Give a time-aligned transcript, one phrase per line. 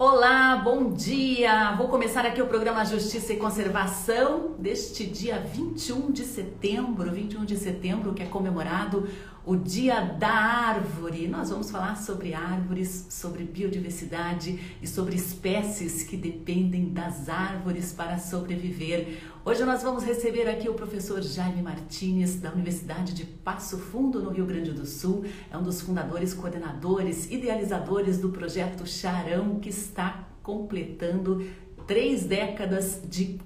[0.00, 1.72] Olá, bom dia!
[1.72, 7.56] Vou começar aqui o programa Justiça e Conservação deste dia 21 de setembro, 21 de
[7.56, 9.08] setembro, que é comemorado
[9.48, 11.26] o Dia da Árvore.
[11.26, 18.18] Nós vamos falar sobre árvores, sobre biodiversidade e sobre espécies que dependem das árvores para
[18.18, 19.22] sobreviver.
[19.46, 24.28] Hoje nós vamos receber aqui o professor Jaime Martins, da Universidade de Passo Fundo, no
[24.28, 25.24] Rio Grande do Sul.
[25.50, 31.42] É um dos fundadores, coordenadores, idealizadores do projeto Charão, que está completando
[31.88, 33.40] três décadas de,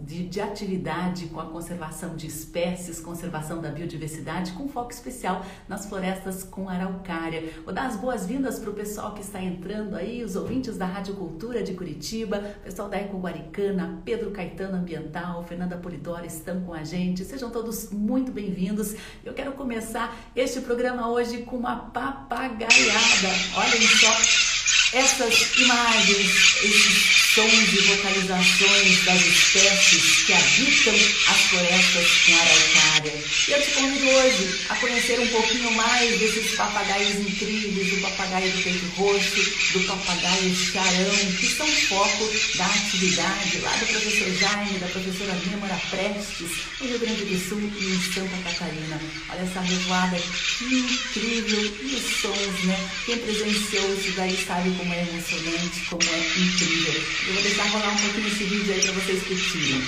[0.00, 5.86] de, de, atividade com a conservação de espécies, conservação da biodiversidade, com foco especial nas
[5.86, 7.52] florestas com araucária.
[7.64, 11.14] Vou dar as boas-vindas para o pessoal que está entrando aí, os ouvintes da Rádio
[11.14, 16.82] Cultura de Curitiba, pessoal da Eco Guaricana, Pedro Caetano Ambiental, Fernanda Polidora estão com a
[16.82, 17.24] gente.
[17.24, 18.96] Sejam todos muito bem-vindos.
[19.24, 23.28] Eu quero começar este programa hoje com uma papagaiada.
[23.56, 32.34] Olhem só essas imagens, esses sons e vocalizações das espécies que habitam as florestas com
[32.36, 33.12] araucária.
[33.48, 38.52] E eu te convido hoje a conhecer um pouquinho mais desses papagaios incríveis, do papagaio
[38.52, 44.78] do peito roxo, do papagaio charão, que são foco da atividade lá do professor Jaime,
[44.78, 49.00] da professora Nêmora Prestes, no Rio Grande do Sul e em Santa Catarina.
[49.30, 50.16] Olha essa revoada,
[50.62, 51.74] incrível!
[51.82, 52.90] E os sons, né?
[53.06, 57.23] Quem presenciou isso daí sabe como é emocionante, como é incrível.
[57.26, 59.82] Eu vou deixar rolar um pouquinho esse vídeo aí para vocês curtirem.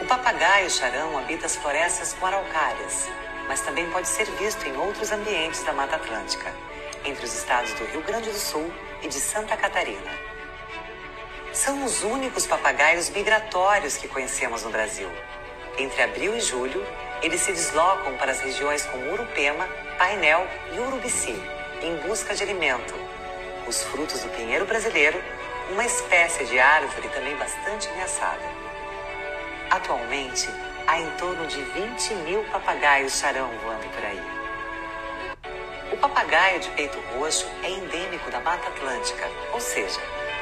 [0.00, 3.08] O papagaio charão habita as florestas com araucárias,
[3.48, 6.54] mas também pode ser visto em outros ambientes da Mata Atlântica,
[7.04, 10.12] entre os estados do Rio Grande do Sul e de Santa Catarina.
[11.52, 15.10] São os únicos papagaios migratórios que conhecemos no Brasil.
[15.76, 16.86] Entre abril e julho,
[17.20, 19.66] eles se deslocam para as regiões como Urupema,
[19.98, 21.34] Painel e Urubici,
[21.82, 23.09] em busca de alimento,
[23.70, 25.22] os frutos do pinheiro brasileiro,
[25.70, 28.42] uma espécie de árvore também bastante ameaçada.
[29.70, 30.48] Atualmente,
[30.88, 34.20] há em torno de 20 mil papagaios charão voando por aí.
[35.92, 40.00] O papagaio de peito roxo é endêmico da Mata Atlântica, ou seja,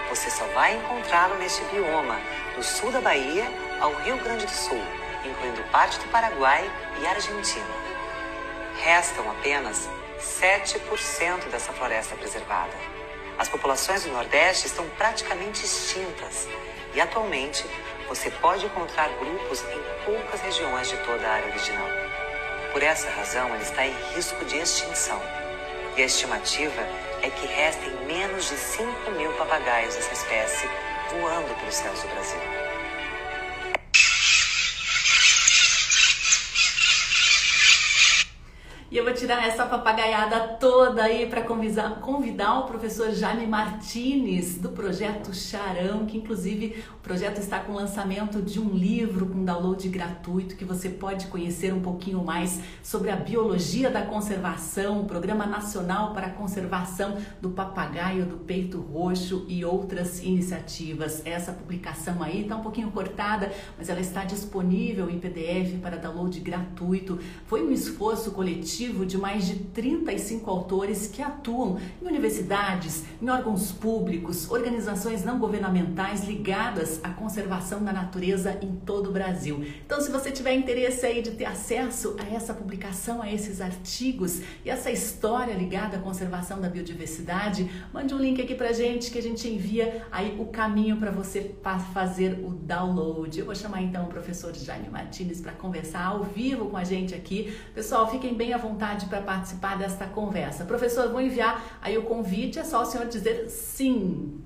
[0.09, 2.19] você só vai encontrá-lo neste bioma,
[2.57, 3.45] do sul da Bahia
[3.79, 4.83] ao Rio Grande do Sul,
[5.23, 6.65] incluindo parte do Paraguai
[6.99, 7.67] e Argentina.
[8.83, 9.87] Restam apenas
[10.19, 12.98] 7% dessa floresta preservada.
[13.39, 16.49] As populações do Nordeste estão praticamente extintas
[16.93, 17.65] e atualmente
[18.09, 21.87] você pode encontrar grupos em poucas regiões de toda a área original.
[22.73, 25.23] Por essa razão, ele está em risco de extinção.
[25.97, 26.83] E a estimativa
[27.23, 30.69] é que restem menos de 5 mil papagaios dessa espécie
[31.11, 32.58] voando pelos céus do Brasil.
[38.91, 44.57] E eu vou tirar essa papagaiada toda aí para convidar, convidar o professor Jaime Martinez
[44.57, 49.45] do projeto Charão, que inclusive o projeto está com o lançamento de um livro com
[49.45, 55.05] download gratuito que você pode conhecer um pouquinho mais sobre a biologia da conservação, o
[55.05, 61.21] Programa Nacional para a Conservação do Papagaio do Peito Roxo e outras iniciativas.
[61.27, 66.41] Essa publicação aí está um pouquinho cortada, mas ela está disponível em PDF para download
[66.41, 67.19] gratuito.
[67.45, 73.29] Foi um esforço coletivo coletivo de mais de 35 autores que atuam em universidades, em
[73.29, 79.65] órgãos públicos, organizações não governamentais ligadas à conservação da natureza em todo o Brasil.
[79.85, 84.41] Então, se você tiver interesse aí de ter acesso a essa publicação, a esses artigos
[84.65, 89.19] e essa história ligada à conservação da biodiversidade, mande um link aqui pra gente que
[89.19, 91.53] a gente envia aí o caminho para você
[91.93, 93.37] fazer o download.
[93.37, 97.15] Eu vou chamar então o professor Jaime Martins para conversar ao vivo com a gente
[97.15, 97.53] aqui.
[97.75, 100.65] Pessoal, fiquem bem à vontade vontade para participar desta conversa.
[100.65, 104.45] Professor, vou enviar aí o convite, é só o senhor dizer sim.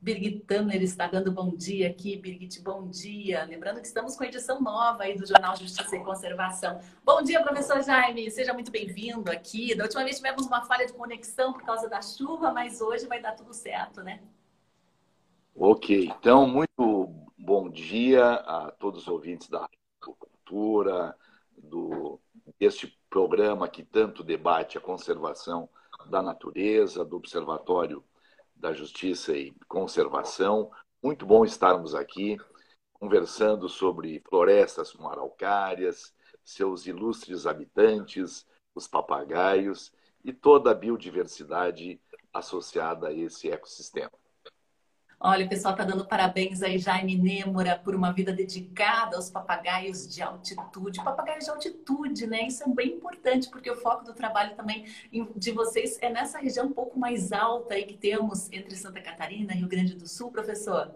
[0.00, 2.16] Birgit Tanner está dando bom dia aqui.
[2.16, 3.42] Birgit, bom dia.
[3.44, 6.78] Lembrando que estamos com a edição nova aí do Jornal Justiça e Conservação.
[7.02, 8.30] Bom dia, professor Jaime.
[8.30, 9.74] Seja muito bem-vindo aqui.
[9.74, 13.20] Da última vez tivemos uma falha de conexão por causa da chuva, mas hoje vai
[13.20, 14.20] dar tudo certo, né?
[15.54, 16.12] Ok.
[16.18, 17.08] Então, muito
[17.38, 19.66] bom dia a todos os ouvintes da
[19.98, 21.16] Cultura,
[21.74, 22.20] do,
[22.56, 25.68] deste programa que tanto debate a conservação
[26.06, 28.04] da natureza, do Observatório
[28.54, 30.70] da Justiça e Conservação.
[31.02, 32.38] Muito bom estarmos aqui
[32.92, 39.92] conversando sobre florestas com araucárias, seus ilustres habitantes, os papagaios
[40.24, 42.00] e toda a biodiversidade
[42.32, 44.12] associada a esse ecossistema.
[45.18, 50.06] Olha, o pessoal está dando parabéns aí, Jaime Nêmora, por uma vida dedicada aos papagaios
[50.12, 51.02] de altitude.
[51.02, 52.46] Papagaios de altitude, né?
[52.46, 54.84] Isso é bem importante, porque o foco do trabalho também
[55.36, 59.54] de vocês é nessa região um pouco mais alta aí que temos entre Santa Catarina
[59.54, 60.94] e Rio Grande do Sul, professor.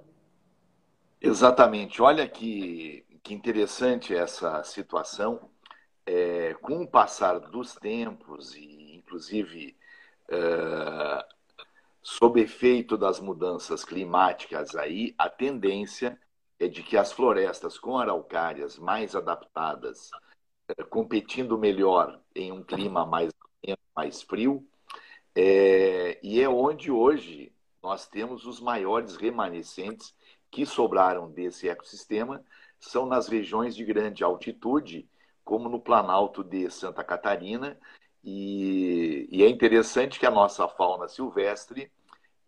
[1.20, 2.00] Exatamente.
[2.02, 5.50] Olha que, que interessante essa situação.
[6.04, 9.76] É, com o passar dos tempos e, inclusive,
[10.30, 11.26] é,
[12.08, 16.18] sob efeito das mudanças climáticas aí, a tendência
[16.58, 20.10] é de que as florestas com araucárias mais adaptadas,
[20.68, 23.30] eh, competindo melhor em um clima mais,
[23.94, 24.66] mais frio,
[25.34, 27.52] é, e é onde hoje
[27.82, 30.16] nós temos os maiores remanescentes
[30.50, 32.42] que sobraram desse ecossistema,
[32.80, 35.06] são nas regiões de grande altitude,
[35.44, 37.78] como no Planalto de Santa Catarina,
[38.24, 41.92] e, e é interessante que a nossa fauna silvestre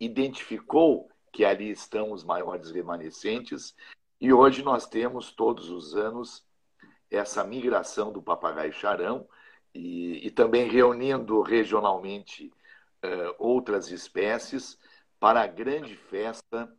[0.01, 3.75] identificou que ali estão os maiores remanescentes
[4.19, 6.43] e hoje nós temos todos os anos
[7.09, 9.27] essa migração do papagaio charão
[9.73, 12.51] e, e também reunindo regionalmente
[13.05, 14.77] uh, outras espécies
[15.19, 16.71] para a grande festa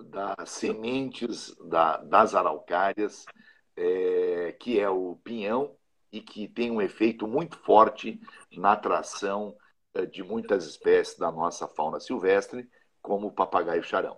[0.00, 3.24] das sementes da, das araucárias,
[3.76, 5.76] é, que é o pinhão,
[6.12, 8.20] e que tem um efeito muito forte
[8.52, 9.56] na atração
[10.06, 12.68] de muitas espécies da nossa fauna silvestre,
[13.00, 14.16] como o papagaio charão.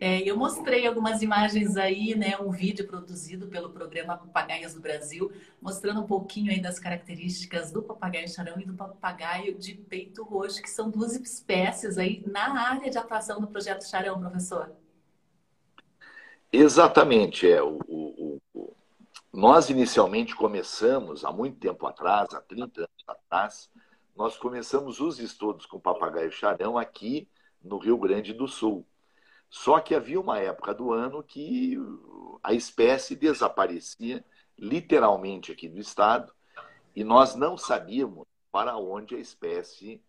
[0.00, 5.32] É, eu mostrei algumas imagens aí, né, um vídeo produzido pelo programa Papagaios do Brasil,
[5.60, 10.62] mostrando um pouquinho aí das características do papagaio charão e do papagaio de peito roxo,
[10.62, 14.70] que são duas espécies aí na área de atuação do projeto Charão, professor.
[16.52, 18.76] Exatamente, é o, o, o,
[19.32, 23.70] nós inicialmente começamos há muito tempo atrás, há 30 anos atrás,
[24.18, 27.28] nós começamos os estudos com papagaio charão aqui
[27.62, 28.84] no Rio Grande do Sul.
[29.48, 31.78] Só que havia uma época do ano que
[32.42, 34.24] a espécie desaparecia
[34.58, 36.32] literalmente aqui do estado
[36.96, 40.02] e nós não sabíamos para onde a espécie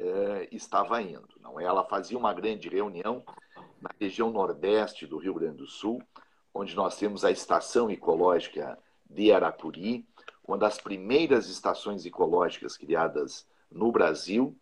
[0.00, 1.28] eh, estava indo.
[1.40, 1.62] Não, é?
[1.62, 3.24] ela fazia uma grande reunião
[3.80, 6.02] na região nordeste do Rio Grande do Sul,
[6.52, 8.76] onde nós temos a estação ecológica
[9.08, 10.04] de Arapuri,
[10.46, 14.56] uma das primeiras estações ecológicas criadas no Brasil,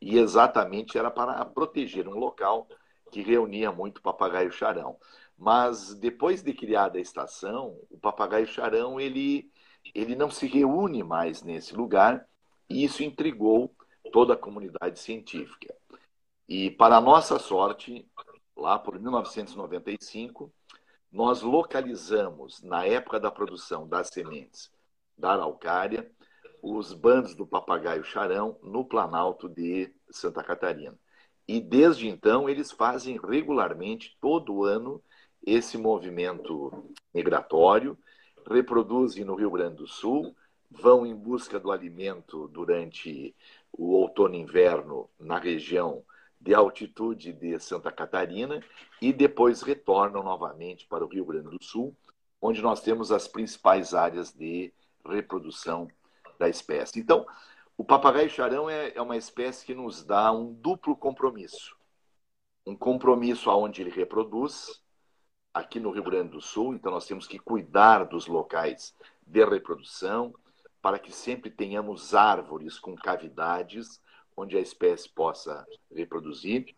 [0.00, 2.68] e exatamente era para proteger um local
[3.10, 4.96] que reunia muito papagaio charão.
[5.38, 9.50] Mas depois de criada a estação, o papagaio charão ele,
[9.94, 12.26] ele não se reúne mais nesse lugar
[12.68, 13.74] e isso intrigou
[14.12, 15.74] toda a comunidade científica.
[16.48, 18.06] E para nossa sorte,
[18.56, 20.52] lá por 1995,
[21.10, 24.70] nós localizamos, na época da produção das sementes
[25.22, 26.10] da araucária,
[26.60, 30.98] os bandos do papagaio charão no Planalto de Santa Catarina.
[31.46, 35.00] E desde então eles fazem regularmente, todo ano,
[35.46, 36.72] esse movimento
[37.14, 37.96] migratório,
[38.44, 40.34] reproduzem no Rio Grande do Sul,
[40.68, 43.32] vão em busca do alimento durante
[43.72, 46.02] o outono e inverno na região
[46.40, 48.60] de altitude de Santa Catarina
[49.00, 51.96] e depois retornam novamente para o Rio Grande do Sul,
[52.40, 54.72] onde nós temos as principais áreas de
[55.06, 55.88] reprodução
[56.38, 57.00] da espécie.
[57.00, 57.26] Então,
[57.76, 61.76] o papagaio charão é, é uma espécie que nos dá um duplo compromisso.
[62.66, 64.82] Um compromisso aonde ele reproduz,
[65.52, 68.94] aqui no Rio Grande do Sul, então nós temos que cuidar dos locais
[69.26, 70.34] de reprodução,
[70.80, 74.00] para que sempre tenhamos árvores com cavidades
[74.36, 76.74] onde a espécie possa reproduzir.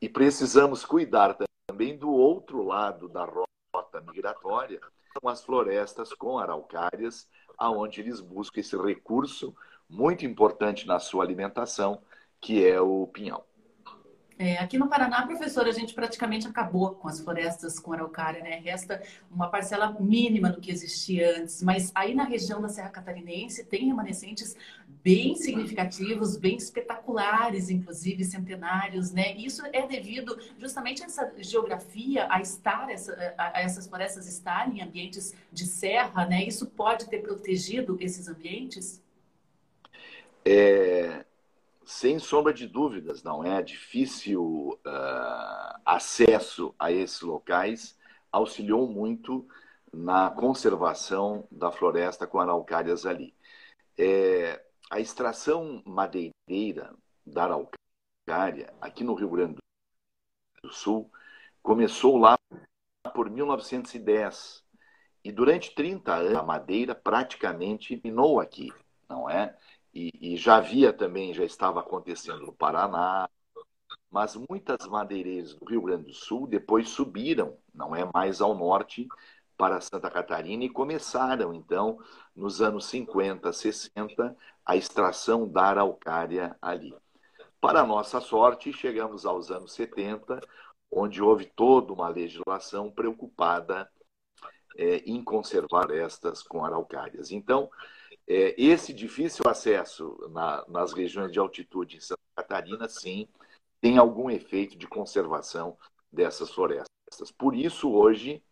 [0.00, 1.36] E precisamos cuidar
[1.66, 4.80] também do outro lado da rota migratória,
[5.20, 9.54] com as florestas com araucárias, aonde eles buscam esse recurso
[9.88, 12.00] muito importante na sua alimentação,
[12.40, 13.44] que é o pinhão.
[14.44, 18.58] É, aqui no Paraná, professor, a gente praticamente acabou com as florestas com araucária, né?
[18.58, 21.62] Resta uma parcela mínima do que existia antes.
[21.62, 24.56] Mas aí na região da Serra Catarinense tem remanescentes
[25.00, 29.32] bem significativos, bem espetaculares, inclusive centenários, né?
[29.36, 34.82] Isso é devido justamente a essa geografia, a estar essa, a essas florestas estarem em
[34.82, 36.42] ambientes de serra, né?
[36.42, 39.00] Isso pode ter protegido esses ambientes?
[40.44, 41.24] É,
[41.84, 47.98] sem sombra de dúvidas, não é difícil uh, acesso a esses locais,
[48.30, 49.46] auxiliou muito
[49.92, 53.34] na conservação da floresta com araucárias ali.
[53.98, 56.94] É, a extração madeireira
[57.26, 59.56] da araucária, aqui no Rio Grande
[60.62, 61.10] do Sul,
[61.62, 62.36] começou lá
[63.14, 64.64] por 1910.
[65.24, 68.72] E durante 30 anos, a madeira praticamente minou aqui,
[69.08, 69.56] não é?
[69.94, 73.28] E, e já havia também, já estava acontecendo no Paraná,
[74.10, 79.06] mas muitas madeireiras do Rio Grande do Sul depois subiram, não é mais ao norte,
[79.56, 81.98] para Santa Catarina e começaram, então,
[82.34, 86.94] nos anos 50, 60, a extração da araucária ali.
[87.60, 90.40] Para nossa sorte, chegamos aos anos 70,
[90.90, 93.88] onde houve toda uma legislação preocupada
[94.76, 97.30] é, em conservar estas com araucárias.
[97.30, 97.70] Então,
[98.26, 103.28] é, esse difícil acesso na, nas regiões de altitude em Santa Catarina, sim,
[103.80, 105.76] tem algum efeito de conservação
[106.10, 107.30] dessas florestas.
[107.36, 108.42] Por isso, hoje,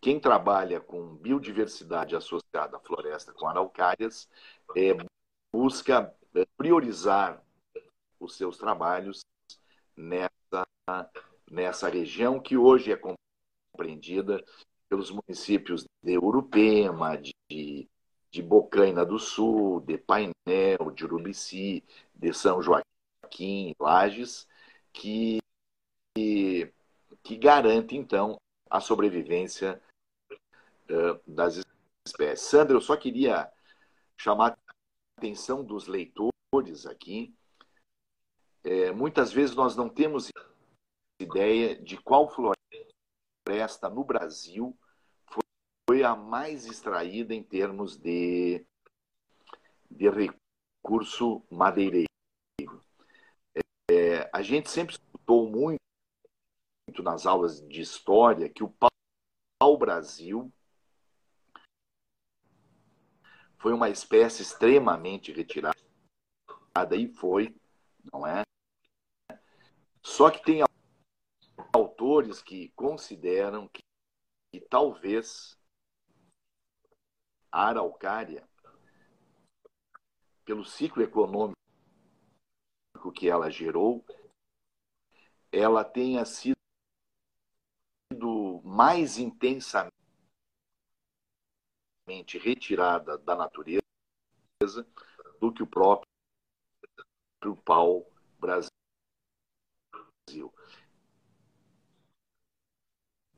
[0.00, 4.28] quem trabalha com biodiversidade associada à floresta com araucárias
[4.76, 4.94] é,
[5.52, 7.42] busca é, priorizar
[8.20, 9.20] os seus trabalhos
[9.96, 10.66] nessa,
[11.50, 13.00] nessa região que hoje é
[13.72, 14.44] compreendida
[14.88, 17.88] pelos municípios de Urupema, de,
[18.34, 24.48] de Bocaina do Sul, de Painel, de Urubici, de São Joaquim, Lages,
[24.92, 25.38] que,
[26.16, 26.72] que,
[27.22, 28.36] que garante, então,
[28.68, 29.80] a sobrevivência
[30.32, 31.62] uh, das
[32.04, 32.48] espécies.
[32.48, 33.48] Sandra, eu só queria
[34.16, 34.72] chamar a
[35.16, 37.32] atenção dos leitores aqui.
[38.64, 40.32] É, muitas vezes nós não temos
[41.20, 44.76] ideia de qual floresta no Brasil
[46.04, 48.64] a mais extraída em termos de,
[49.90, 52.06] de recurso madeireiro.
[53.90, 55.80] É, a gente sempre escutou muito,
[56.86, 58.74] muito nas aulas de história que o
[59.60, 60.52] pau-brasil
[63.58, 65.74] foi uma espécie extremamente retirada
[66.96, 67.56] e foi,
[68.12, 68.42] não é?
[70.02, 70.60] Só que tem
[71.72, 73.82] autores que consideram que,
[74.52, 75.58] que talvez
[77.54, 78.44] a araucária,
[80.44, 81.54] pelo ciclo econômico
[83.14, 84.04] que ela gerou,
[85.52, 86.56] ela tenha sido
[88.64, 89.92] mais intensamente
[92.40, 93.84] retirada da natureza
[95.40, 96.08] do que o próprio
[97.64, 98.04] pau
[98.40, 98.72] Brasil.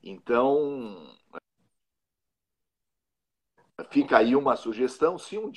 [0.02, 1.14] Então,
[3.84, 5.52] fica aí uma sugestão, se um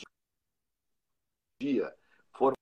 [1.62, 1.94] dia
[2.32, 2.58] formos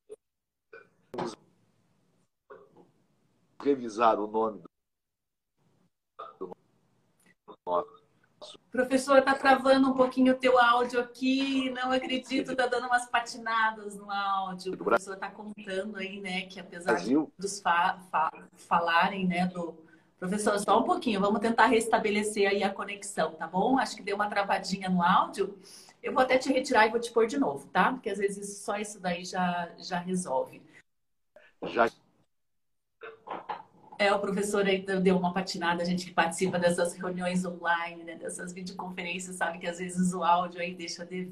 [3.62, 4.62] revisar o nome
[6.40, 6.52] do
[7.66, 11.72] nosso Professor, está travando um pouquinho o teu áudio aqui.
[11.72, 14.74] Não acredito, está dando umas patinadas no áudio.
[14.74, 17.34] O professor está contando aí, né, que apesar Brasil.
[17.38, 19.87] dos fa fa falarem, né, do
[20.20, 21.20] professor, só um pouquinho.
[21.20, 23.78] Vamos tentar restabelecer aí a conexão, tá bom?
[23.78, 25.58] Acho que deu uma travadinha no áudio.
[26.02, 27.92] Eu vou até te retirar e vou te pôr de novo, tá?
[27.92, 30.62] Porque às vezes só isso daí já já resolve.
[31.64, 31.90] Já
[34.00, 38.16] é, o professor aí deu uma patinada, a gente que participa dessas reuniões online, né,
[38.16, 41.32] dessas videoconferências, sabe que às vezes o áudio aí deixa, de,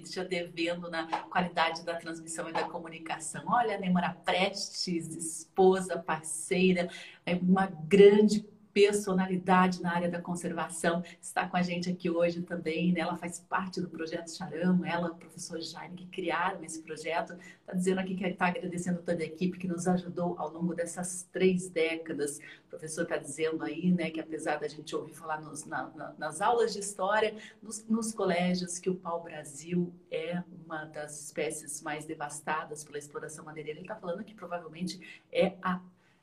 [0.00, 3.42] deixa devendo na qualidade da transmissão e da comunicação.
[3.46, 6.88] Olha, a Nemora Prestes, esposa, parceira,
[7.26, 12.92] é uma grande personalidade na área da conservação, está com a gente aqui hoje também.
[12.92, 13.00] Né?
[13.00, 17.34] Ela faz parte do projeto Charão, ela, o professor Jaime, que criaram esse projeto.
[17.60, 21.28] Está dizendo aqui que está agradecendo toda a equipe que nos ajudou ao longo dessas
[21.32, 22.38] três décadas.
[22.66, 26.14] O professor está dizendo aí né, que, apesar da gente ouvir falar nos, na, na,
[26.18, 32.06] nas aulas de história, nos, nos colégios, que o pau-brasil é uma das espécies mais
[32.06, 34.98] devastadas pela exploração madeireira, ele está falando que provavelmente
[35.30, 35.80] é a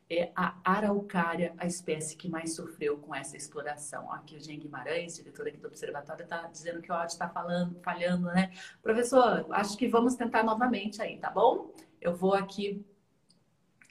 [0.09, 4.11] é a araucária a espécie que mais sofreu com essa exploração.
[4.11, 8.25] Aqui o Jean Guimarães, diretor aqui do observatório, está dizendo que o áudio está falhando,
[8.27, 8.51] né?
[8.81, 11.71] Professor, acho que vamos tentar novamente aí, tá bom?
[12.01, 12.83] Eu vou aqui,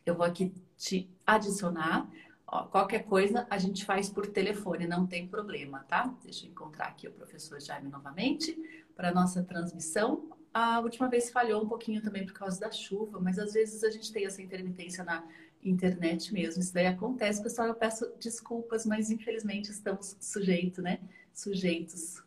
[0.05, 2.11] eu vou aqui te adicionar.
[2.47, 6.13] Ó, qualquer coisa a gente faz por telefone, não tem problema, tá?
[6.25, 8.57] Deixa eu encontrar aqui o professor Jaime novamente
[8.97, 10.29] para nossa transmissão.
[10.53, 13.91] A última vez falhou um pouquinho também por causa da chuva, mas às vezes a
[13.91, 15.23] gente tem essa intermitência na
[15.63, 16.63] internet mesmo.
[16.63, 17.69] Isso daí acontece, pessoal.
[17.69, 21.01] Eu peço desculpas, mas infelizmente estamos sujeitos, né?
[21.33, 22.23] Sujeitos.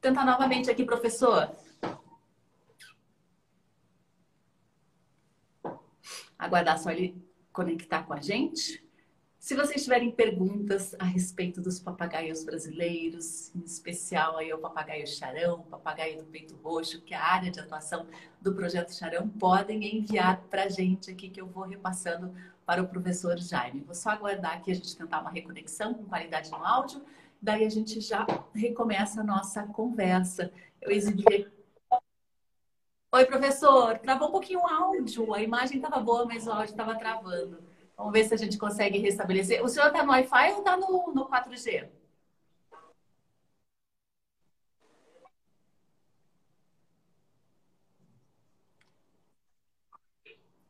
[0.00, 1.54] Tentar novamente aqui, professor.
[6.38, 7.20] Aguardar só ele
[7.52, 8.87] conectar com a gente.
[9.48, 15.60] Se vocês tiverem perguntas a respeito dos papagaios brasileiros, em especial aí o papagaio charão,
[15.60, 18.06] o papagaio do peito roxo, que é a área de atuação
[18.42, 22.30] do projeto Charão, podem enviar para a gente aqui que eu vou repassando
[22.66, 23.80] para o professor Jaime.
[23.80, 27.02] Vou só aguardar aqui a gente tentar uma reconexão com qualidade no áudio,
[27.40, 30.52] daí a gente já recomeça a nossa conversa.
[30.78, 31.50] Eu exibi
[33.10, 33.96] Oi, professor.
[33.96, 35.32] Travou um pouquinho o áudio.
[35.32, 37.67] A imagem estava boa, mas o áudio estava travando.
[37.98, 39.60] Vamos ver se a gente consegue restabelecer.
[39.60, 41.90] O senhor está no Wi-Fi ou está no, no 4G?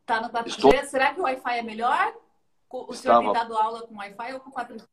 [0.00, 0.46] Está no 4G.
[0.46, 0.86] Estou...
[0.86, 2.16] Será que o Wi-Fi é melhor?
[2.70, 4.88] O senhor tem dado aula com Wi-Fi ou com 4G?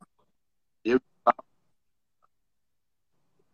[0.84, 1.00] Eu,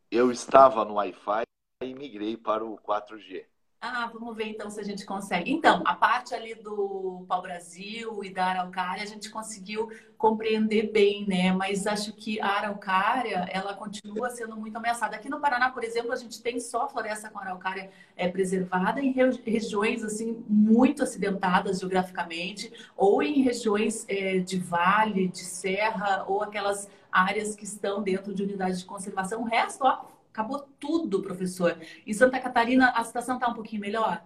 [0.10, 1.44] eu estava no Wi-Fi
[1.84, 3.46] e migrei para o 4G.
[3.84, 5.52] Ah, vamos ver então se a gente consegue.
[5.52, 11.26] Então, a parte ali do Pau Brasil e da araucária a gente conseguiu compreender bem,
[11.28, 11.52] né?
[11.52, 15.16] Mas acho que a araucária, ela continua sendo muito ameaçada.
[15.16, 19.16] Aqui no Paraná, por exemplo, a gente tem só floresta com araucária é, preservada em
[19.44, 26.88] regiões assim muito acidentadas geograficamente ou em regiões é, de vale, de serra ou aquelas
[27.12, 29.42] áreas que estão dentro de unidades de conservação.
[29.42, 31.78] O resto, ó, Acabou tudo, professor.
[32.08, 34.24] Em Santa Catarina, a situação está um pouquinho melhor?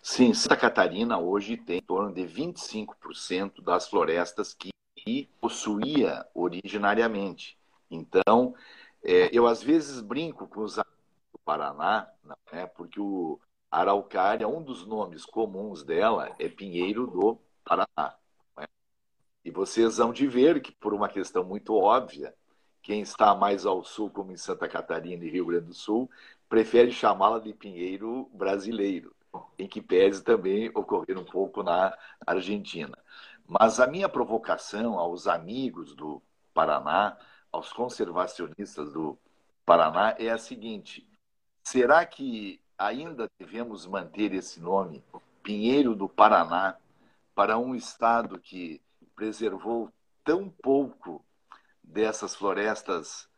[0.00, 4.72] Sim, Santa Catarina hoje tem em torno de 25% das florestas que
[5.40, 7.58] possuía originariamente.
[7.90, 8.54] Então,
[9.02, 12.08] é, eu às vezes brinco com os do Paraná,
[12.52, 13.38] né, porque o
[13.70, 18.16] araucária, um dos nomes comuns dela é pinheiro do Paraná.
[18.56, 18.66] Né?
[19.44, 22.34] E vocês vão de ver que, por uma questão muito óbvia,
[22.84, 26.08] quem está mais ao sul, como em Santa Catarina e Rio Grande do Sul,
[26.50, 29.16] prefere chamá-la de pinheiro brasileiro,
[29.58, 32.96] em que pese também ocorrer um pouco na Argentina.
[33.48, 36.22] Mas a minha provocação aos amigos do
[36.52, 37.16] Paraná,
[37.50, 39.18] aos conservacionistas do
[39.64, 41.08] Paraná, é a seguinte:
[41.62, 45.02] será que ainda devemos manter esse nome,
[45.42, 46.76] Pinheiro do Paraná,
[47.34, 48.78] para um estado que
[49.16, 49.90] preservou
[50.22, 51.24] tão pouco
[51.94, 53.28] dessas florestas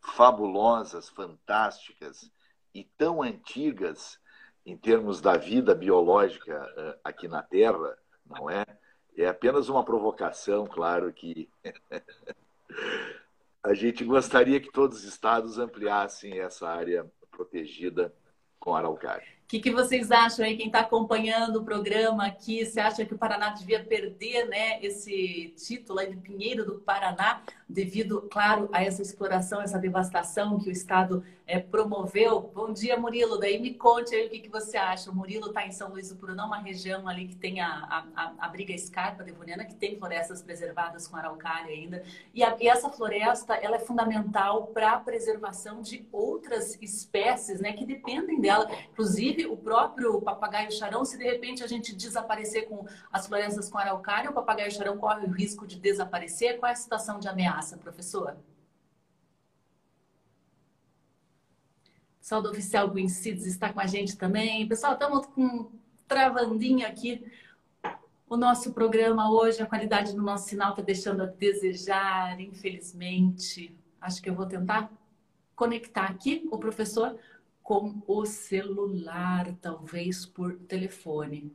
[0.00, 2.30] fabulosas, fantásticas
[2.72, 4.20] e tão antigas
[4.64, 8.64] em termos da vida biológica eh, aqui na Terra, não é?
[9.16, 11.50] É apenas uma provocação, claro que
[13.62, 18.14] a gente gostaria que todos os estados ampliassem essa área protegida
[18.60, 19.34] com araucária.
[19.44, 22.64] O que, que, vocês acham aí, quem está acompanhando o programa aqui?
[22.64, 27.42] Você acha que o Paraná devia perder né, esse título aí de Pinheiro do Paraná,
[27.68, 32.50] devido, claro, a essa exploração, essa devastação que o Estado é, promoveu?
[32.54, 33.38] Bom dia, Murilo.
[33.38, 35.10] Daí me conte aí o que, que você acha.
[35.10, 38.32] O Murilo está em São Luís do Purunã, uma região ali que tem a, a,
[38.38, 42.02] a Briga Escarpa Devoniana, que tem florestas preservadas com araucária ainda.
[42.32, 47.72] E, a, e essa floresta ela é fundamental para a preservação de outras espécies né,
[47.72, 52.86] que dependem dela, inclusive o próprio papagaio charão, se de repente a gente desaparecer com
[53.12, 56.58] as florestas com araucária, o papagaio charão corre o risco de desaparecer.
[56.58, 58.36] Qual é a situação de ameaça, professor?
[62.24, 64.66] pessoal do Oficial Green está com a gente também.
[64.66, 65.70] Pessoal, estamos com
[66.08, 67.22] travandinho aqui.
[68.26, 73.76] O nosso programa hoje, a qualidade do nosso sinal está deixando a desejar, infelizmente.
[74.00, 74.90] Acho que eu vou tentar
[75.54, 77.14] conectar aqui o professor
[77.62, 81.52] com o celular, talvez por telefone.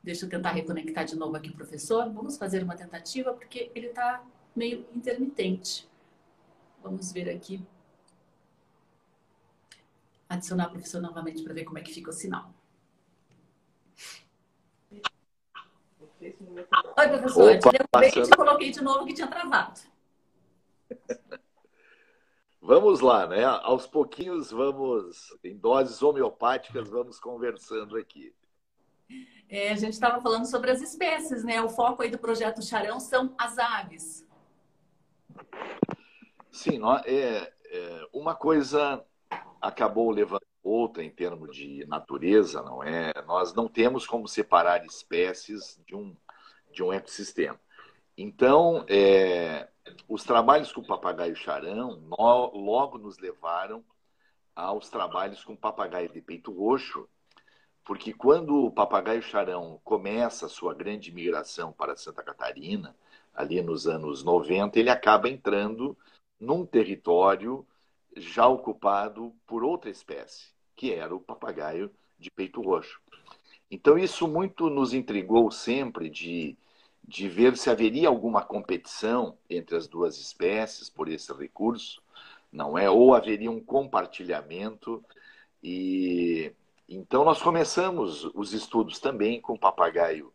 [0.00, 2.08] Deixa eu tentar reconectar de novo aqui, professor.
[2.12, 5.88] Vamos fazer uma tentativa, porque ele está meio intermitente.
[6.82, 7.64] Vamos ver aqui.
[10.28, 12.52] Adicionar o professor novamente para ver como é que fica o sinal.
[16.20, 17.56] Oi, professor.
[17.56, 19.80] Opa, derrubei e te coloquei de novo que tinha travado.
[22.64, 23.44] Vamos lá, né?
[23.44, 28.32] Aos pouquinhos vamos, em doses homeopáticas, vamos conversando aqui.
[29.48, 31.60] É, a gente estava falando sobre as espécies, né?
[31.60, 34.24] O foco aí do projeto Charão são as aves.
[36.50, 39.04] Sim, é, é, uma coisa
[39.60, 43.12] acabou levando outra em termos de natureza, não é?
[43.26, 46.16] Nós não temos como separar espécies de um,
[46.72, 47.58] de um ecossistema.
[48.16, 49.68] Então, é,
[50.08, 53.84] os trabalhos com o papagaio charão no, logo nos levaram
[54.54, 57.08] aos trabalhos com papagaio de peito roxo,
[57.84, 62.94] porque quando o papagaio charão começa a sua grande migração para Santa Catarina,
[63.34, 65.96] ali nos anos 90, ele acaba entrando
[66.38, 67.66] num território
[68.16, 73.00] já ocupado por outra espécie, que era o papagaio de peito roxo.
[73.70, 76.56] Então, isso muito nos intrigou sempre de
[77.04, 82.02] de ver se haveria alguma competição entre as duas espécies por esse recurso,
[82.50, 82.88] não é?
[82.88, 85.04] Ou haveria um compartilhamento
[85.62, 86.52] e
[86.88, 90.32] então nós começamos os estudos também com papagaio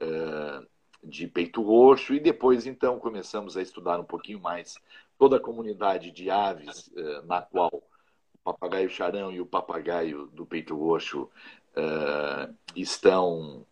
[0.00, 0.66] uh,
[1.02, 4.78] de peito roxo e depois então começamos a estudar um pouquinho mais
[5.18, 10.46] toda a comunidade de aves uh, na qual o papagaio charão e o papagaio do
[10.46, 11.28] peito roxo
[11.76, 13.66] uh, estão,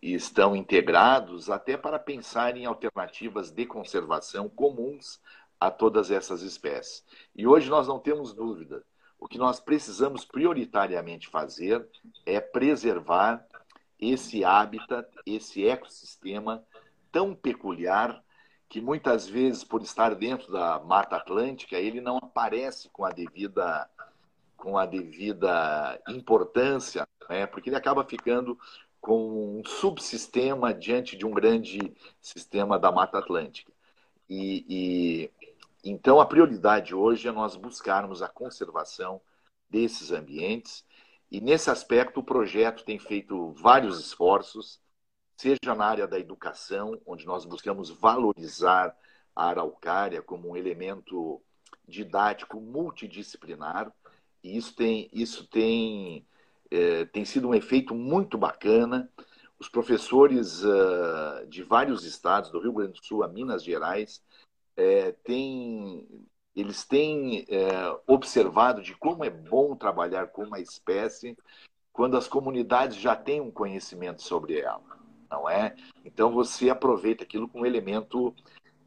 [0.00, 5.20] estão integrados até para pensar em alternativas de conservação comuns
[5.60, 7.04] a todas essas espécies.
[7.34, 8.84] E hoje nós não temos dúvida.
[9.18, 11.84] O que nós precisamos prioritariamente fazer
[12.24, 13.44] é preservar
[13.98, 16.64] esse hábitat, esse ecossistema
[17.10, 18.22] tão peculiar
[18.68, 23.88] que muitas vezes, por estar dentro da Mata Atlântica, ele não aparece com a devida,
[24.56, 27.46] com a devida importância, né?
[27.46, 28.58] porque ele acaba ficando
[29.00, 33.72] com um subsistema diante de um grande sistema da Mata Atlântica.
[34.28, 35.30] E, e
[35.82, 39.20] então a prioridade hoje é nós buscarmos a conservação
[39.70, 40.84] desses ambientes
[41.30, 44.80] e nesse aspecto o projeto tem feito vários esforços
[45.38, 48.94] seja na área da educação, onde nós buscamos valorizar
[49.34, 51.40] a araucária como um elemento
[51.86, 53.92] didático multidisciplinar,
[54.42, 56.26] e isso tem, isso tem,
[56.70, 59.08] é, tem sido um efeito muito bacana.
[59.58, 64.22] Os professores uh, de vários estados, do Rio Grande do Sul a Minas Gerais,
[64.76, 66.06] é, têm,
[66.60, 71.36] eles têm é, observado de como é bom trabalhar com uma espécie
[71.92, 74.98] quando as comunidades já têm um conhecimento sobre ela
[75.30, 75.74] não é?
[76.04, 78.34] Então você aproveita aquilo como elemento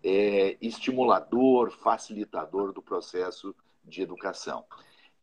[0.04, 4.66] é, estimulador, facilitador do processo de educação.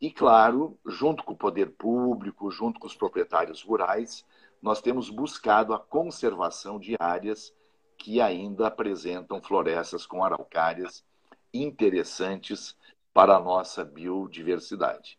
[0.00, 4.24] E, claro, junto com o poder público, junto com os proprietários rurais,
[4.62, 7.52] nós temos buscado a conservação de áreas
[7.96, 11.04] que ainda apresentam florestas com araucárias
[11.52, 12.76] interessantes
[13.12, 15.18] para a nossa biodiversidade.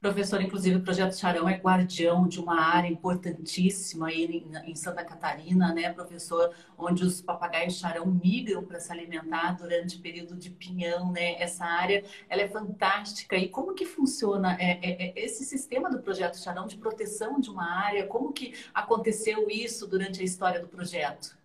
[0.00, 5.74] Professor, inclusive, o Projeto Charão é guardião de uma área importantíssima aí em Santa Catarina,
[5.74, 6.54] né, professor?
[6.78, 11.34] Onde os papagaios charão migram para se alimentar durante o período de pinhão, né?
[11.42, 13.36] Essa área, ela é fantástica.
[13.36, 17.50] E como que funciona é, é, é esse sistema do Projeto Charão de proteção de
[17.50, 18.06] uma área?
[18.06, 21.36] Como que aconteceu isso durante a história do projeto?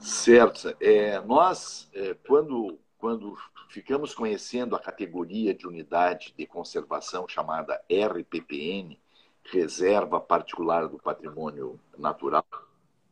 [0.00, 0.74] Certo.
[0.80, 8.98] É, nós, é, quando quando ficamos conhecendo a categoria de unidade de conservação chamada RPPN,
[9.44, 12.44] Reserva Particular do Patrimônio Natural,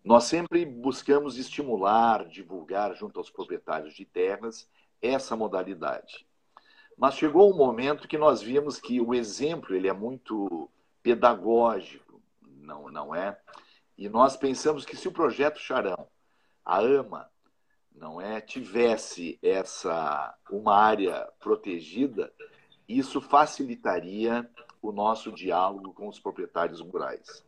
[0.04, 4.68] nós sempre buscamos estimular, divulgar junto aos proprietários de terras
[5.00, 6.26] essa modalidade.
[6.98, 10.68] Mas chegou um momento que nós vimos que o exemplo ele é muito
[11.02, 13.38] pedagógico, não, não é?
[13.96, 16.08] E nós pensamos que se o projeto Charão,
[16.66, 17.30] a AMA,
[17.94, 22.32] não é tivesse essa uma área protegida,
[22.88, 24.50] isso facilitaria
[24.82, 27.44] o nosso diálogo com os proprietários rurais.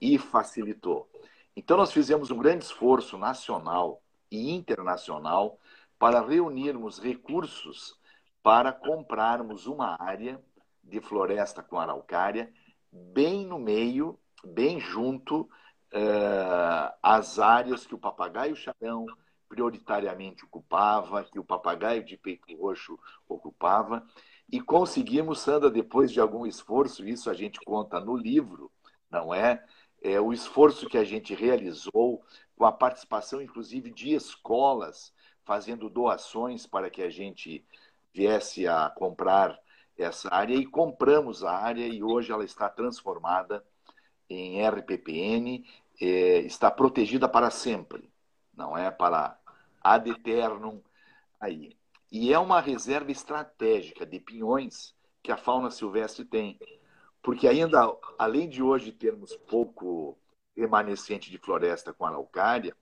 [0.00, 1.08] E facilitou.
[1.56, 5.58] Então nós fizemos um grande esforço nacional e internacional
[5.98, 7.98] para reunirmos recursos
[8.42, 10.40] para comprarmos uma área
[10.82, 12.52] de floresta com araucária
[12.92, 15.48] bem no meio, bem junto
[15.94, 19.06] uh, às áreas que o papagaio charão,
[19.48, 24.04] prioritariamente ocupava, que o papagaio de peito roxo ocupava,
[24.50, 28.70] e conseguimos, Sandra, depois de algum esforço, isso a gente conta no livro,
[29.10, 29.64] não é?
[30.02, 32.22] é o esforço que a gente realizou
[32.56, 37.64] com a participação, inclusive, de escolas, fazendo doações para que a gente
[38.12, 39.58] viesse a comprar
[39.96, 43.64] essa área e compramos a área e hoje ela está transformada
[44.28, 45.64] em RPPN,
[46.00, 48.10] é, está protegida para sempre,
[48.56, 49.38] não é para
[49.82, 50.80] ad eternum
[51.40, 51.76] aí.
[52.10, 56.58] E é uma reserva estratégica de pinhões que a fauna silvestre tem.
[57.22, 60.18] Porque ainda, além de hoje termos pouco
[60.56, 62.76] remanescente de floresta com araucária,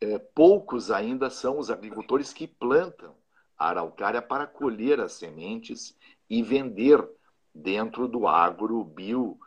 [0.00, 3.14] é, poucos ainda são os agricultores que plantam
[3.58, 5.96] a araucária para colher as sementes
[6.28, 7.06] e vender
[7.54, 9.38] dentro do agro bio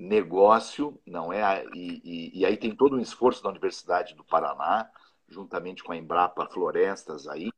[0.00, 1.64] negócio, não é?
[1.74, 4.90] E, e, e aí tem todo um esforço da Universidade do Paraná
[5.30, 7.50] juntamente com a Embrapa Florestas aí,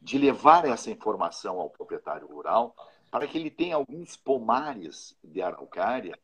[0.00, 2.74] de levar essa informação ao proprietário rural
[3.10, 6.18] para que ele tenha alguns pomares de araucária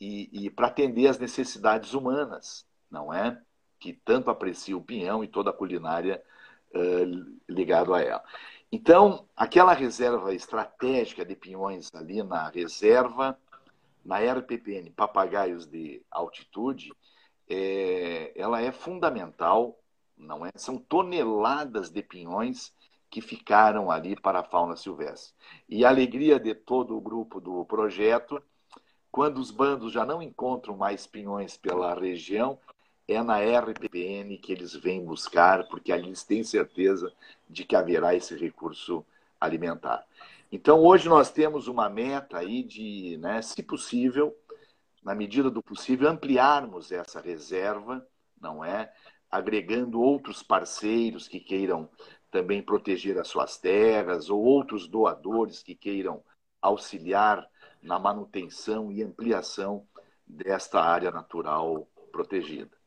[0.00, 3.40] e, e para atender as necessidades humanas, não é?
[3.78, 6.22] Que tanto aprecia o pinhão e toda a culinária
[6.74, 8.24] uh, ligado a ela.
[8.70, 13.38] Então, aquela reserva estratégica de pinhões ali na reserva,
[14.04, 16.92] na RPPN Papagaios de Altitude,
[17.48, 19.78] é, ela é fundamental
[20.22, 20.50] não é?
[20.54, 22.72] São toneladas de pinhões
[23.10, 25.34] que ficaram ali para a fauna silvestre.
[25.68, 28.42] E a alegria de todo o grupo do projeto,
[29.10, 32.58] quando os bandos já não encontram mais pinhões pela região,
[33.06, 37.12] é na RPPN que eles vêm buscar, porque ali eles têm certeza
[37.50, 39.04] de que haverá esse recurso
[39.38, 40.06] alimentar.
[40.54, 44.36] Então, hoje nós temos uma meta aí de, né, se possível,
[45.02, 48.06] na medida do possível, ampliarmos essa reserva,
[48.38, 48.92] não é?
[49.30, 51.88] Agregando outros parceiros que queiram
[52.30, 56.22] também proteger as suas terras, ou outros doadores que queiram
[56.60, 57.48] auxiliar
[57.82, 59.88] na manutenção e ampliação
[60.26, 62.81] desta área natural protegida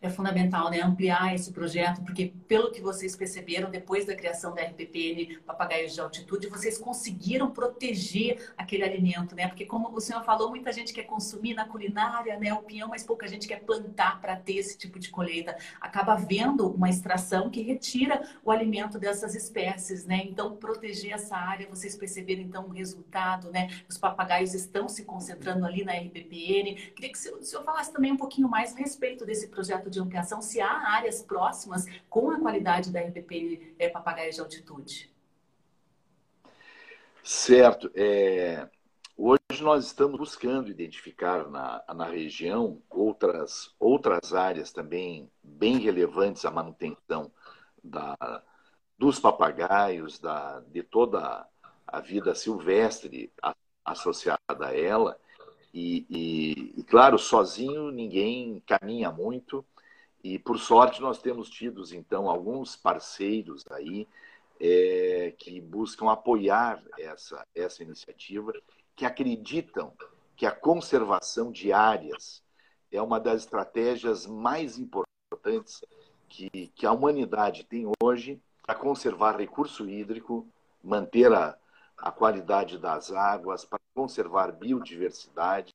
[0.00, 4.62] é fundamental né, ampliar esse projeto, porque pelo que vocês perceberam, depois da criação da
[4.62, 9.48] RPPN Papagaios de Altitude, vocês conseguiram proteger aquele alimento, né?
[9.48, 13.02] Porque como o senhor falou, muita gente quer consumir na culinária, né, o pinhão, mas
[13.02, 15.56] pouca gente quer plantar para ter esse tipo de colheita.
[15.80, 20.22] Acaba havendo uma extração que retira o alimento dessas espécies, né?
[20.24, 23.68] Então, proteger essa área, vocês perceberam então o resultado, né?
[23.88, 26.74] Os papagaios estão se concentrando ali na RPPN.
[26.94, 30.40] Queria que o senhor falasse também um pouquinho mais a respeito desse projeto de ampliação,
[30.40, 35.12] se há áreas próximas com a qualidade da RPP é, papagaios de altitude.
[37.22, 37.90] Certo.
[37.94, 38.68] É,
[39.16, 46.50] hoje nós estamos buscando identificar na, na região outras, outras áreas também bem relevantes à
[46.50, 47.30] manutenção
[47.82, 48.16] da,
[48.98, 51.46] dos papagaios, da, de toda
[51.86, 53.32] a vida silvestre
[53.84, 55.18] associada a ela.
[55.72, 59.64] E, e, e, claro, sozinho ninguém caminha muito.
[60.22, 64.06] E por sorte nós temos tido então alguns parceiros aí
[64.60, 68.52] é, que buscam apoiar essa, essa iniciativa,
[68.96, 69.92] que acreditam
[70.36, 72.42] que a conservação de áreas
[72.90, 75.82] é uma das estratégias mais importantes
[76.28, 80.46] que, que a humanidade tem hoje para conservar recurso hídrico,
[80.82, 81.56] manter a,
[81.96, 85.72] a qualidade das águas, para conservar biodiversidade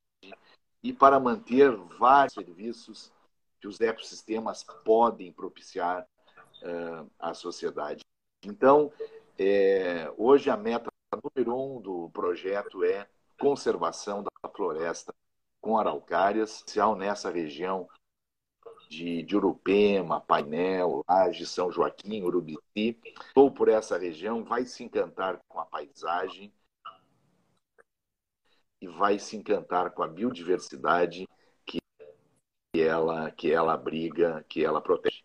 [0.82, 3.12] e para manter vários serviços
[3.64, 6.06] que os ecossistemas podem propiciar
[6.62, 8.02] uh, à sociedade.
[8.46, 8.92] Então,
[9.40, 10.92] é, hoje a meta
[11.24, 13.08] número um do projeto é
[13.40, 15.16] conservação da floresta
[15.62, 17.88] com araucárias, especial nessa região
[18.90, 23.00] de, de Urupema, Painel, Laje, São Joaquim, Urubici.
[23.34, 26.54] Ou por essa região, vai se encantar com a paisagem
[28.82, 31.26] e vai se encantar com a biodiversidade
[32.84, 35.24] ela, que ela abriga, que ela protege.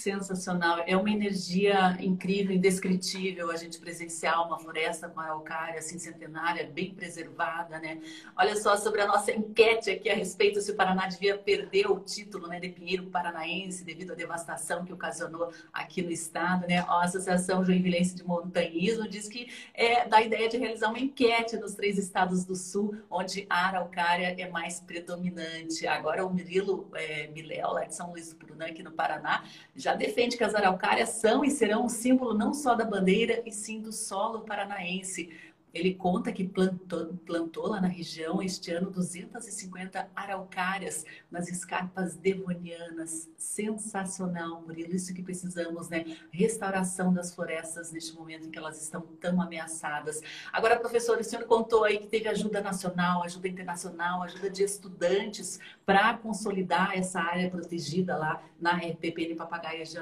[0.00, 0.82] Sensacional.
[0.86, 6.94] É uma energia incrível, indescritível a gente presenciar uma floresta com araucária assim centenária, bem
[6.94, 8.00] preservada, né?
[8.34, 12.00] Olha só sobre a nossa enquete aqui a respeito se o Paraná devia perder o
[12.00, 16.78] título, né, de Pinheiro Paranaense devido à devastação que ocasionou aqui no estado, né?
[16.78, 21.74] A Associação Joinvilense de Montanhismo diz que é da ideia de realizar uma enquete nos
[21.74, 25.86] três estados do sul, onde a araucária é mais predominante.
[25.86, 27.30] Agora o Murilo é,
[27.64, 29.44] lá de São Luís do Purunã, aqui no Paraná,
[29.76, 33.52] já defende que as araucárias são e serão um símbolo não só da bandeira, e
[33.52, 35.30] sim do solo paranaense.
[35.72, 43.30] Ele conta que plantou, plantou, lá na região este ano 250 araucárias nas escarpas devonianas.
[43.36, 44.94] Sensacional, Murilo.
[44.94, 46.04] Isso que precisamos, né?
[46.32, 50.20] Restauração das florestas neste momento em que elas estão tão ameaçadas.
[50.52, 55.60] Agora, professor, o senhor contou aí que teve ajuda nacional, ajuda internacional, ajuda de estudantes
[55.86, 59.94] para consolidar essa área protegida lá na RPPN Papagaias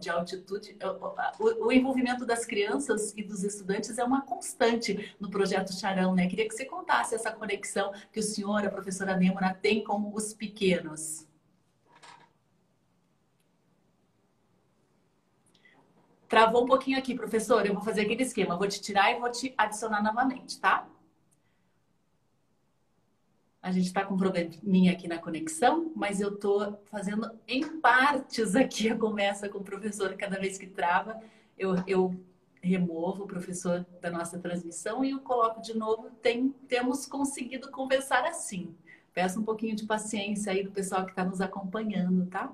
[0.00, 0.76] de Altitude.
[1.60, 6.26] O envolvimento das crianças e dos estudantes é uma constante no projeto Charão, né?
[6.26, 10.34] Queria que você contasse essa conexão que o senhor, a professora Nêmora, tem com os
[10.34, 11.26] pequenos.
[16.28, 17.64] Travou um pouquinho aqui, professor.
[17.64, 18.56] Eu vou fazer aquele esquema.
[18.56, 20.86] vou te tirar e vou te adicionar novamente, tá?
[23.62, 28.54] A gente está com um probleminha aqui na conexão, mas eu estou fazendo em partes
[28.54, 30.14] aqui a conversa com o professor.
[30.16, 31.20] Cada vez que trava,
[31.58, 32.14] eu, eu
[32.60, 36.10] removo o professor da nossa transmissão e o coloco de novo.
[36.22, 38.74] Tem, temos conseguido conversar assim.
[39.12, 42.52] Peço um pouquinho de paciência aí do pessoal que está nos acompanhando, tá?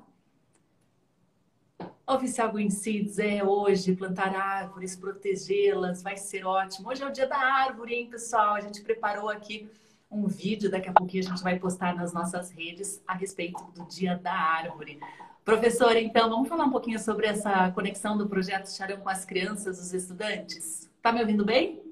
[2.06, 6.90] Oficial Green Seeds é hoje plantar árvores, protegê-las, vai ser ótimo.
[6.90, 8.54] Hoje é o dia da árvore, hein, pessoal?
[8.54, 9.70] A gente preparou aqui
[10.10, 13.86] um vídeo, daqui a pouquinho a gente vai postar nas nossas redes a respeito do
[13.86, 15.00] dia da árvore.
[15.44, 19.78] Professora, então, vamos falar um pouquinho sobre essa conexão do projeto Charão com as crianças,
[19.78, 20.90] os estudantes?
[21.02, 21.84] Tá me ouvindo bem?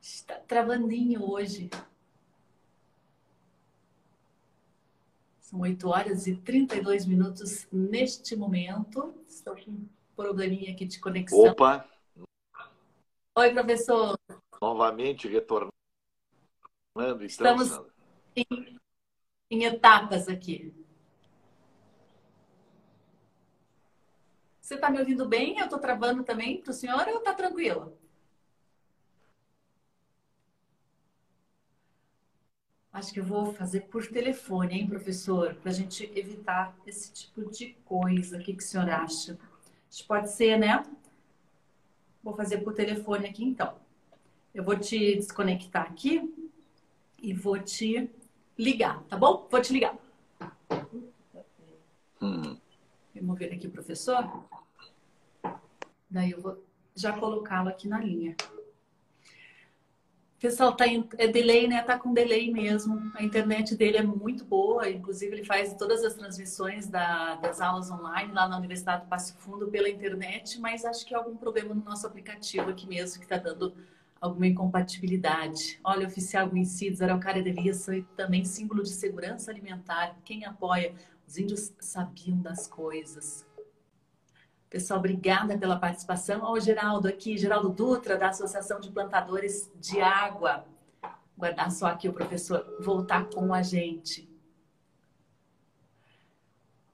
[0.00, 1.68] Está travandinho hoje.
[5.40, 9.14] São 8 horas e 32 minutos neste momento.
[9.28, 11.38] Estou com um probleminha aqui de conexão.
[11.38, 11.86] Opa!
[13.36, 14.18] Oi, professor.
[14.58, 15.70] Novamente retornando.
[16.96, 17.89] Então, Estamos
[18.50, 18.78] em,
[19.50, 20.72] em etapas aqui.
[24.60, 25.58] Você está me ouvindo bem?
[25.58, 27.98] Eu estou travando também para o senhor ou está tranquilo?
[32.92, 35.54] Acho que eu vou fazer por telefone, hein, professor?
[35.54, 38.38] Para a gente evitar esse tipo de coisa.
[38.38, 39.38] O que, que o senhor acha?
[39.88, 40.82] Acho que pode ser, né?
[42.22, 43.76] Vou fazer por telefone aqui, então.
[44.54, 46.32] Eu vou te desconectar aqui
[47.22, 48.10] e vou te
[48.60, 49.48] ligar, tá bom?
[49.50, 49.96] Vou te ligar.
[52.20, 52.56] Hum.
[53.14, 54.46] Remover aqui o professor.
[56.10, 56.62] Daí eu vou
[56.94, 58.36] já colocá-lo aqui na linha.
[60.38, 61.82] Pessoal, tá em, é delay, né?
[61.82, 63.12] Tá com delay mesmo.
[63.14, 67.90] A internet dele é muito boa, inclusive ele faz todas as transmissões da, das aulas
[67.90, 71.74] online lá na Universidade do Passo Fundo pela internet, mas acho que é algum problema
[71.74, 73.74] no nosso aplicativo aqui mesmo que está dando
[74.20, 75.80] alguma incompatibilidade.
[75.82, 80.16] Olha, oficial Guincides, Araucária devia ser também símbolo de segurança alimentar.
[80.24, 80.94] Quem apoia?
[81.26, 83.46] Os índios sabiam das coisas.
[84.68, 86.44] Pessoal, obrigada pela participação.
[86.44, 90.64] Ao Geraldo aqui, Geraldo Dutra, da Associação de Plantadores de Água.
[91.36, 94.29] Guardar só aqui o professor voltar com a gente.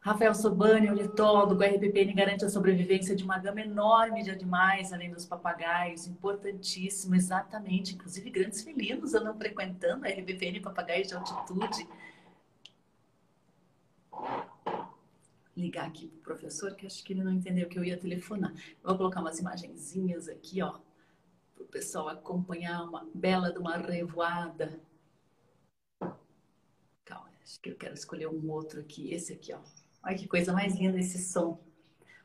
[0.06, 5.10] Rafael Sobani, ornitólogo, o RPPN garante a sobrevivência de uma gama enorme de animais, além
[5.10, 7.96] dos papagaios, importantíssimo, exatamente.
[7.96, 11.88] Inclusive, grandes felinos andam frequentando a RPPN Papagaios de Altitude
[15.56, 18.54] ligar aqui pro professor, que acho que ele não entendeu que eu ia telefonar.
[18.84, 20.78] Vou colocar umas imagenzinhas aqui, ó,
[21.52, 24.78] para o pessoal acompanhar uma bela de uma revoada.
[27.04, 29.58] Calma, acho que eu quero escolher um outro aqui, esse aqui, ó.
[30.06, 31.60] Olha que coisa mais linda esse som.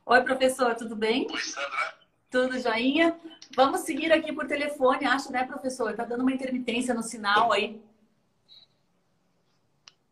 [0.05, 1.25] Oi, professor, tudo bem?
[1.31, 1.97] Oi, Sandra.
[2.29, 3.19] Tudo joinha?
[3.55, 5.95] Vamos seguir aqui por telefone, acho, né, professor?
[5.95, 7.83] Tá dando uma intermitência no sinal aí.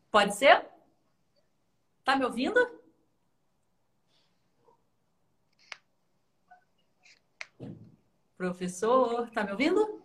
[0.09, 0.65] Pode ser?
[2.03, 2.59] Tá me ouvindo?
[8.35, 9.98] Professor, tá me ouvindo?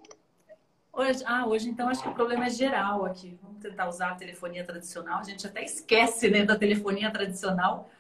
[0.97, 3.37] Hoje, ah, hoje então acho que o problema é geral aqui.
[3.43, 5.19] Vamos tentar usar a telefonia tradicional.
[5.19, 7.91] A gente até esquece né, da telefonia tradicional.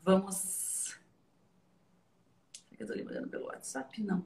[0.00, 0.96] Vamos.
[2.78, 4.00] Eu tô ligando pelo WhatsApp?
[4.00, 4.24] Não.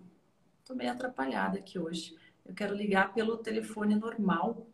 [0.66, 2.14] Tô meio atrapalhada aqui hoje.
[2.44, 4.66] Eu quero ligar pelo telefone normal,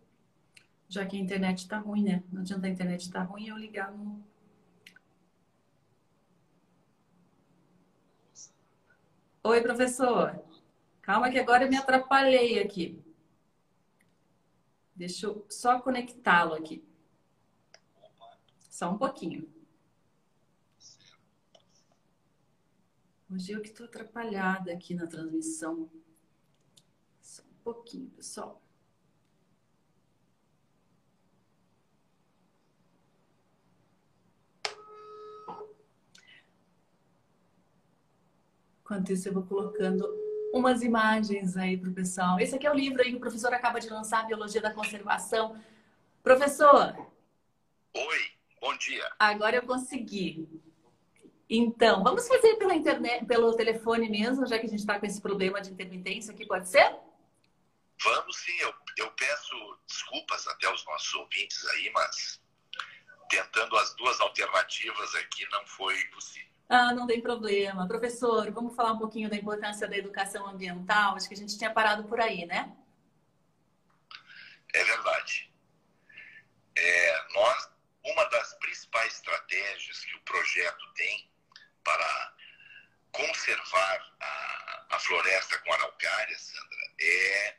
[0.88, 2.24] já que a internet tá ruim, né?
[2.32, 4.20] Não adianta a internet tá ruim eu ligar no
[9.44, 10.42] Oi, professor.
[11.02, 13.03] Calma que agora eu me atrapalhei aqui.
[14.94, 16.86] Deixa eu só conectá-lo aqui.
[18.70, 19.52] Só um pouquinho.
[23.28, 25.90] Hoje eu que estou atrapalhada aqui na transmissão.
[27.20, 28.62] Só um pouquinho, pessoal.
[38.80, 40.23] Enquanto isso, eu vou colocando
[40.54, 42.38] umas imagens aí para o pessoal.
[42.38, 45.60] Esse aqui é o livro aí que o professor acaba de lançar, Biologia da Conservação.
[46.22, 46.94] Professor.
[47.92, 49.04] Oi, bom dia.
[49.18, 50.48] Agora eu consegui.
[51.50, 55.20] Então, vamos fazer pela internet, pelo telefone mesmo, já que a gente está com esse
[55.20, 56.88] problema de intermitência aqui, pode ser?
[58.04, 62.40] Vamos sim, eu, eu peço desculpas até aos nossos ouvintes aí, mas
[63.28, 66.53] tentando as duas alternativas aqui não foi possível.
[66.68, 67.86] Ah, não tem problema.
[67.86, 71.14] Professor, vamos falar um pouquinho da importância da educação ambiental?
[71.14, 72.74] Acho que a gente tinha parado por aí, né?
[74.72, 75.52] É verdade.
[76.76, 77.70] É, nós,
[78.04, 81.30] uma das principais estratégias que o projeto tem
[81.84, 82.34] para
[83.12, 87.56] conservar a, a floresta com araucária, Sandra, é,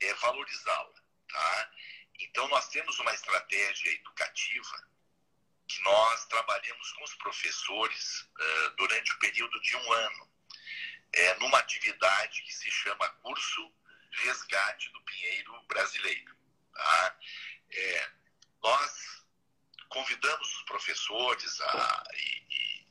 [0.00, 0.94] é valorizá-la.
[1.30, 1.70] Tá?
[2.20, 4.87] Então, nós temos uma estratégia educativa
[5.68, 10.30] que nós trabalhamos com os professores uh, durante o período de um ano,
[11.12, 13.72] é, numa atividade que se chama Curso
[14.10, 16.34] Resgate do Pinheiro Brasileiro.
[16.74, 17.18] Tá?
[17.70, 18.10] É,
[18.62, 19.22] nós
[19.88, 22.86] convidamos os professores a, e, e,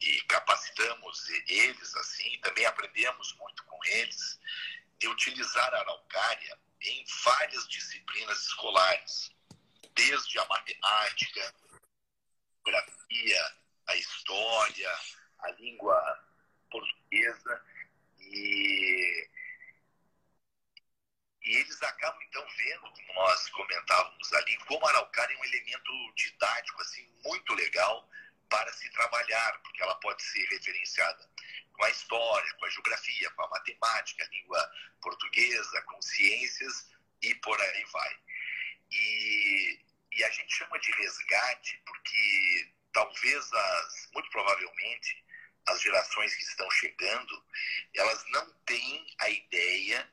[0.00, 4.40] e, capacitamos eles assim, também aprendemos muito com eles
[4.98, 9.32] de utilizar a araucária em várias disciplinas escolares,
[9.94, 11.54] desde a matemática,
[12.66, 13.54] geografia,
[13.86, 14.90] a história,
[15.40, 16.26] a língua
[16.70, 17.64] portuguesa
[18.18, 19.28] e,
[21.44, 26.12] e eles acabam então vendo, como nós comentávamos ali, como a araucária é um elemento
[26.16, 28.08] didático assim muito legal
[28.48, 31.28] para se trabalhar, porque ela pode ser referenciada
[31.72, 36.90] com a história, com a geografia, com a matemática, a língua portuguesa, com ciências
[37.22, 38.18] e por aí vai.
[38.90, 39.86] E
[40.16, 41.78] e a gente chama de resgate
[43.26, 45.24] talvez as, muito provavelmente,
[45.66, 47.44] as gerações que estão chegando,
[47.94, 50.08] elas não têm a ideia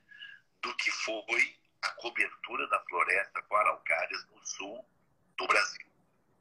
[0.62, 4.90] do que foi a cobertura da floresta com araucárias no sul
[5.38, 5.86] do Brasil.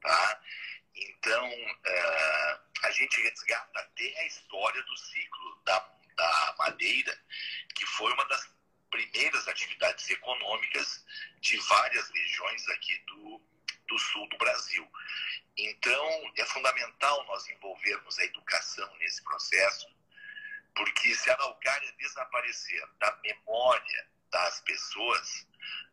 [0.00, 0.42] Tá?
[0.94, 5.78] Então, uh, a gente resgata até a história do ciclo da,
[6.16, 7.18] da madeira,
[7.74, 8.50] que foi uma das
[8.90, 11.04] primeiras atividades econômicas
[11.40, 13.42] de várias regiões aqui do,
[13.88, 14.90] do sul do Brasil.
[15.56, 19.86] Então, é fundamental nós envolvermos a educação nesse processo,
[20.74, 25.46] porque se a araucária desaparecer da memória das pessoas,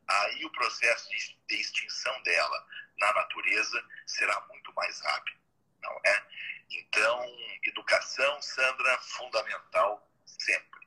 [0.08, 2.68] aí o processo de extinção dela
[2.98, 5.40] na natureza será muito mais rápido,
[5.82, 6.24] não é?
[6.72, 7.26] Então,
[7.64, 10.80] educação, Sandra, fundamental sempre.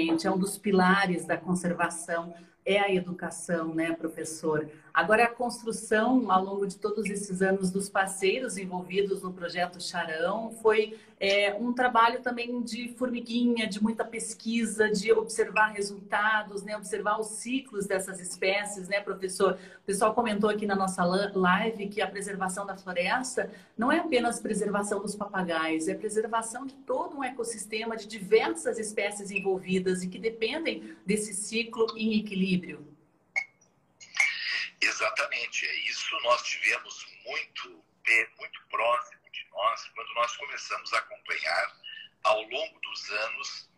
[0.00, 2.34] Exatamente, é um dos pilares da conservação
[2.70, 4.68] é a educação, né, professor?
[4.92, 10.50] Agora, a construção, ao longo de todos esses anos, dos parceiros envolvidos no projeto Charão
[10.62, 17.20] foi é, um trabalho também de formiguinha, de muita pesquisa, de observar resultados, né, observar
[17.20, 19.58] os ciclos dessas espécies, né, professor?
[19.82, 24.40] O pessoal comentou aqui na nossa live que a preservação da floresta não é apenas
[24.40, 30.18] preservação dos papagaios, é preservação de todo um ecossistema de diversas espécies envolvidas e que
[30.18, 32.59] dependem desse ciclo em equilíbrio.
[34.80, 36.18] Exatamente, é isso.
[36.20, 37.84] Nós tivemos muito,
[38.38, 41.76] muito próximo de nós quando nós começamos a acompanhar
[42.24, 43.70] ao longo dos anos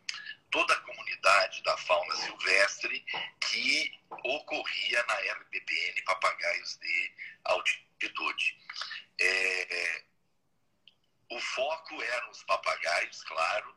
[0.50, 3.04] toda a comunidade da fauna silvestre
[3.40, 7.14] que ocorria na RPPN Papagaios de
[7.44, 8.58] Altitude.
[9.18, 10.04] É,
[11.30, 13.74] o foco eram os papagaios, claro,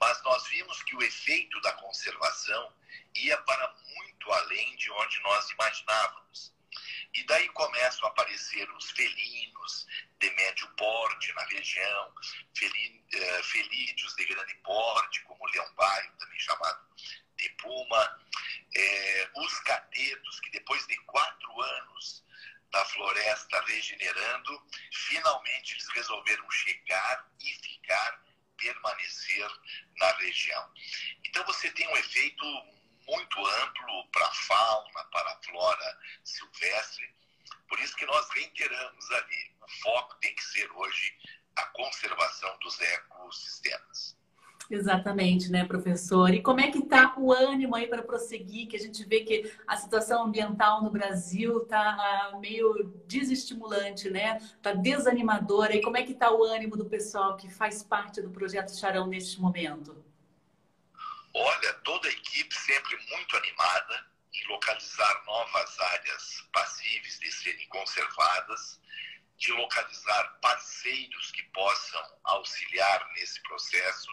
[0.00, 2.74] mas nós vimos que o efeito da conservação
[3.16, 6.54] ia para muito além de onde nós imaginávamos.
[7.14, 9.86] E daí começam a aparecer os felinos
[10.20, 12.14] de médio porte na região,
[12.62, 16.80] eh, felídeos de grande porte, como o leão-baio, também chamado
[17.36, 18.20] de puma,
[18.76, 22.24] é, os catetos, que depois de quatro anos
[22.70, 28.24] da floresta regenerando, finalmente eles resolveram chegar e ficar,
[28.56, 29.50] permanecer
[29.96, 30.72] na região.
[31.24, 32.44] Então você tem um efeito
[33.10, 37.10] muito amplo para a fauna, para a flora silvestre.
[37.68, 41.14] Por isso que nós reiteramos ali, o foco tem que ser hoje
[41.56, 44.16] a conservação dos ecossistemas.
[44.70, 46.32] Exatamente, né, professor?
[46.32, 48.68] E como é que está o ânimo aí para prosseguir?
[48.68, 54.36] Que a gente vê que a situação ambiental no Brasil está meio desestimulante, né?
[54.36, 55.74] Está desanimadora.
[55.74, 59.08] E como é que está o ânimo do pessoal que faz parte do projeto Charão
[59.08, 60.04] neste momento?
[61.32, 68.80] Olha, toda a equipe sempre muito animada em localizar novas áreas passíveis de serem conservadas,
[69.36, 74.10] de localizar parceiros que possam auxiliar nesse processo.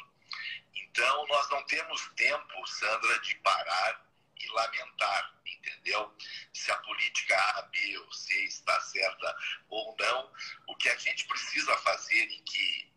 [0.75, 4.05] Então, nós não temos tempo, Sandra, de parar
[4.39, 6.15] e lamentar, entendeu?
[6.53, 9.35] Se a política A, B ou C está certa
[9.69, 10.31] ou não.
[10.67, 12.93] O que a gente precisa fazer em que,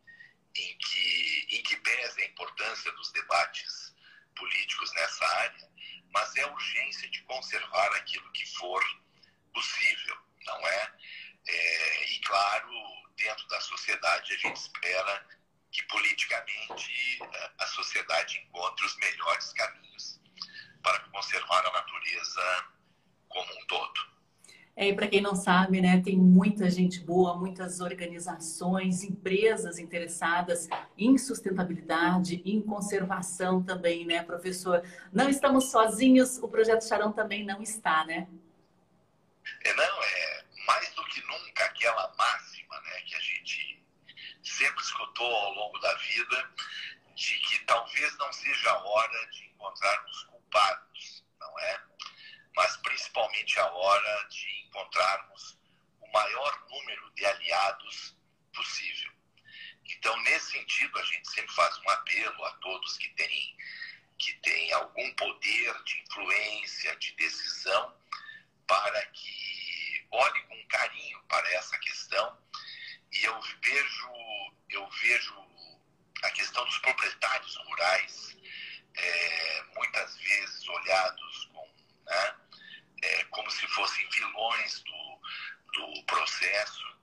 [0.56, 3.79] em que, em que pese a importância dos debates
[4.40, 5.70] políticos nessa área,
[6.12, 8.82] mas é urgência de conservar aquilo que for
[9.54, 10.92] possível, não é?
[11.46, 12.12] é?
[12.12, 12.70] E, claro,
[13.16, 15.26] dentro da sociedade, a gente espera
[15.70, 17.18] que politicamente
[17.58, 20.20] a sociedade encontre os melhores caminhos
[20.82, 22.66] para conservar a natureza
[23.28, 24.19] como um todo.
[24.76, 31.18] É, para quem não sabe, né, tem muita gente boa, muitas organizações, empresas interessadas em
[31.18, 34.82] sustentabilidade, em conservação também, né, professor?
[35.12, 38.26] Não estamos sozinhos, o projeto Charão também não está, né?
[39.64, 43.84] É, não, é mais do que nunca aquela máxima, né, que a gente
[44.42, 46.50] sempre escutou ao longo da vida,
[47.14, 51.89] de que talvez não seja a hora de encontrarmos culpados, não é?
[52.60, 55.58] Mas principalmente a hora de encontrarmos
[56.02, 58.14] o maior número de aliados
[58.54, 59.10] possível.
[59.86, 63.56] Então, nesse sentido, a gente sempre faz um apelo a todos que têm,
[64.18, 67.96] que têm algum poder de influência, de decisão,
[68.66, 72.38] para que olhem com carinho para essa questão.
[73.10, 74.10] E eu vejo,
[74.68, 75.34] eu vejo
[76.24, 78.36] a questão dos proprietários rurais
[78.94, 82.40] é, muitas vezes olhados com, né,
[83.02, 85.20] é, como se fossem vilões do,
[85.72, 86.98] do processo.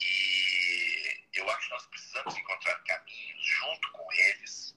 [0.00, 4.76] E eu acho que nós precisamos encontrar caminhos junto com eles,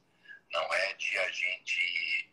[0.52, 2.30] não é de a gente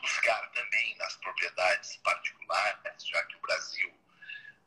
[0.00, 4.00] buscar também nas propriedades particulares, já que o Brasil,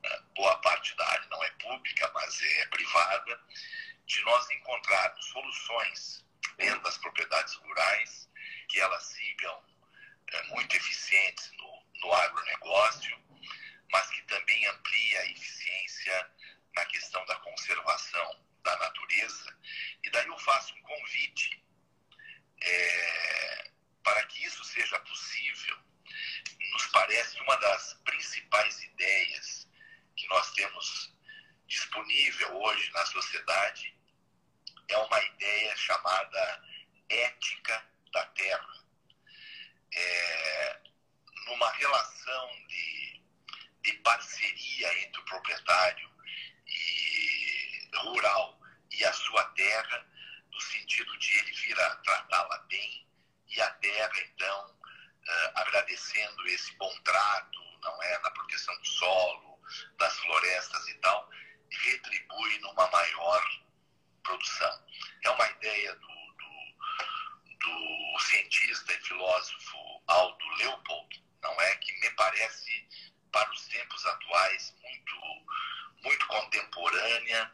[0.05, 3.41] ah, boa parte da área não é pública, mas é privada,
[4.05, 6.17] de nós encontrarmos soluções
[37.09, 38.85] ética da terra,
[39.93, 40.79] é,
[41.47, 43.21] numa relação de,
[43.81, 46.09] de parceria entre o proprietário
[46.67, 48.59] e rural
[48.91, 50.05] e a sua terra,
[50.51, 53.07] no sentido de ele vir a tratá-la bem
[53.47, 59.61] e a terra, então, uh, agradecendo esse bom trato, não é, na proteção do solo,
[59.97, 61.29] das florestas e tal,
[61.69, 63.67] retribui numa maior
[64.23, 64.85] produção.
[65.23, 66.77] É uma ideia do, do,
[67.59, 69.77] do cientista e filósofo
[70.07, 71.75] Aldo Leopold, não é?
[71.75, 72.87] Que me parece,
[73.31, 75.15] para os tempos atuais, muito,
[76.03, 77.51] muito contemporânea,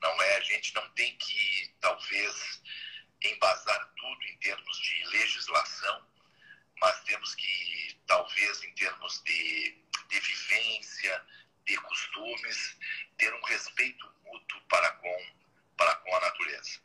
[0.00, 0.36] não é?
[0.36, 2.62] A gente não tem que, talvez,
[3.22, 6.06] embasar tudo em termos de legislação,
[6.80, 9.78] mas temos que, talvez, em termos de,
[10.08, 11.24] de vivência,
[11.64, 12.76] de costumes,
[13.16, 15.26] ter um respeito mútuo para com,
[15.76, 16.80] para com a natureza.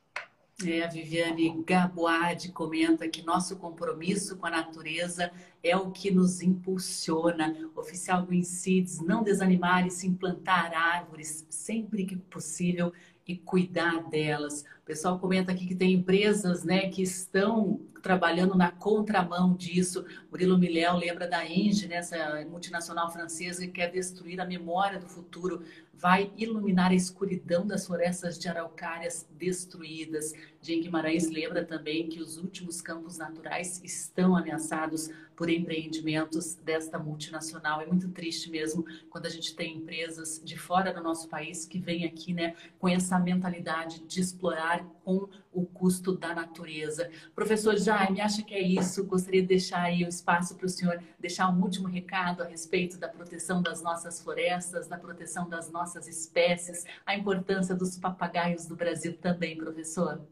[0.65, 5.31] É, a Viviane Gaboade comenta que nosso compromisso com a natureza
[5.63, 7.69] é o que nos impulsiona.
[7.75, 12.91] Oficial Green Seeds, não desanimar e se implantar árvores sempre que possível
[13.27, 14.65] e cuidar delas.
[14.88, 20.05] Pessoal comenta aqui que tem empresas né, que estão trabalhando na contramão disso.
[20.31, 25.09] Murilo Miléo lembra da Engie, né, essa multinacional francesa que quer destruir a memória do
[25.09, 25.61] futuro,
[25.93, 30.31] vai iluminar a escuridão das florestas de araucárias destruídas.
[30.61, 37.81] Jean Guimarães lembra também que os últimos campos naturais estão ameaçados por empreendimentos desta multinacional.
[37.81, 41.79] É muito triste mesmo quando a gente tem empresas de fora do nosso país que
[41.79, 47.09] vêm aqui né, com essa mentalidade de explorar com o custo da natureza.
[47.34, 49.03] Professor Jaime, acha que é isso?
[49.05, 52.97] Gostaria de deixar aí o espaço para o senhor deixar um último recado a respeito
[52.97, 58.75] da proteção das nossas florestas, da proteção das nossas espécies, a importância dos papagaios do
[58.75, 60.28] Brasil também, professor.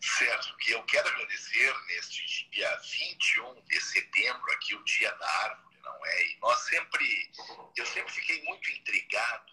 [0.00, 5.78] Certo, que eu quero agradecer neste dia 21 de setembro, aqui o Dia da Árvore,
[5.82, 6.26] não é?
[6.26, 7.32] E nós sempre,
[7.76, 9.52] eu sempre fiquei muito intrigado,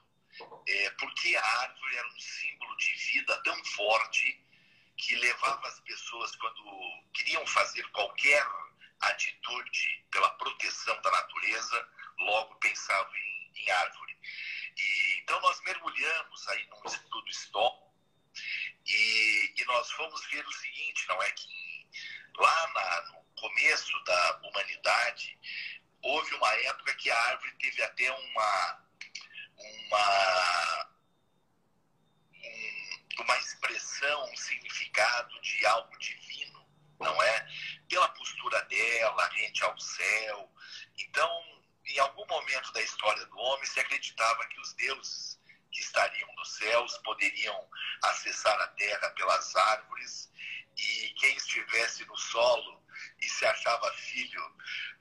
[0.68, 4.40] é, porque a árvore era um símbolo de vida tão forte
[4.98, 8.46] que levava as pessoas, quando queriam fazer qualquer
[9.02, 14.18] atitude pela proteção da natureza, logo pensavam em, em árvore.
[14.78, 17.94] E, então nós mergulhamos aí num estudo histórico
[18.86, 21.88] e, e nós fomos ver o seguinte, não é que
[22.38, 25.40] lá na, no começo da humanidade
[26.04, 28.90] houve uma época que a árvore teve até uma
[29.58, 30.90] uma
[32.44, 36.68] um, uma expressão, um significado de algo divino,
[37.00, 37.48] não é?
[37.88, 40.52] Pela postura dela, rente ao céu.
[40.98, 45.40] Então, em algum momento da história do homem, se acreditava que os deuses
[45.72, 47.70] que estariam nos céus poderiam
[48.04, 50.32] acessar a terra pelas árvores
[50.78, 52.84] e quem estivesse no solo
[53.22, 54.44] e se achava filho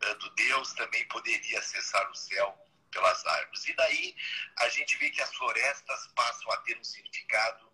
[0.05, 2.57] uh, do Deus também poderia acessar o céu
[2.91, 3.66] pelas árvores.
[3.66, 4.16] E daí
[4.59, 7.70] a gente vê que as florestas passam a ter um significado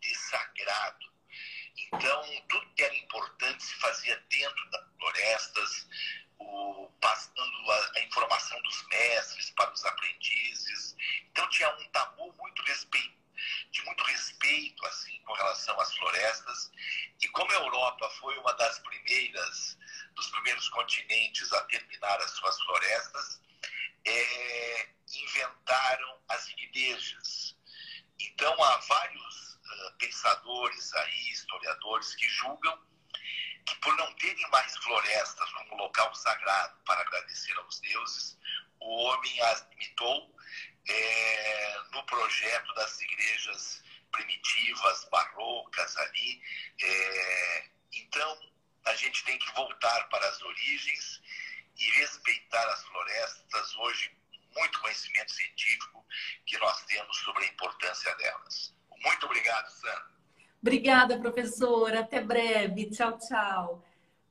[0.00, 1.06] de sagrado.
[1.78, 5.88] Então, tudo que era importante se fazia dentro das florestas,
[6.38, 10.96] o, passando a, a, informação dos mestres para os aprendizes.
[11.30, 13.16] Então tinha um tabu muito respeito,
[13.70, 16.70] de muito respeito assim com relação às florestas.
[17.20, 19.78] E como a Europa foi uma das primeiras,
[20.14, 23.40] dos primeiros continentes a terminar as suas florestas,
[24.04, 27.56] é, inventaram as igrejas.
[28.18, 32.78] Então há vários uh, pensadores aí, historiadores que julgam
[33.66, 38.38] que por não terem mais florestas como local sagrado para agradecer aos deuses,
[38.80, 40.34] o homem as limitou
[40.88, 46.40] é, no projeto das igrejas primitivas, barrocas ali.
[46.82, 48.38] É, então,
[48.86, 51.20] a gente tem que voltar para as origens
[51.78, 53.76] e respeitar as florestas.
[53.76, 54.10] Hoje,
[54.56, 56.02] muito conhecimento científico
[56.46, 58.74] que nós temos sobre a importância delas.
[59.02, 60.16] Muito obrigado, Sandra.
[60.62, 61.94] Obrigada, professor.
[61.94, 62.90] Até breve.
[62.90, 63.85] Tchau, tchau.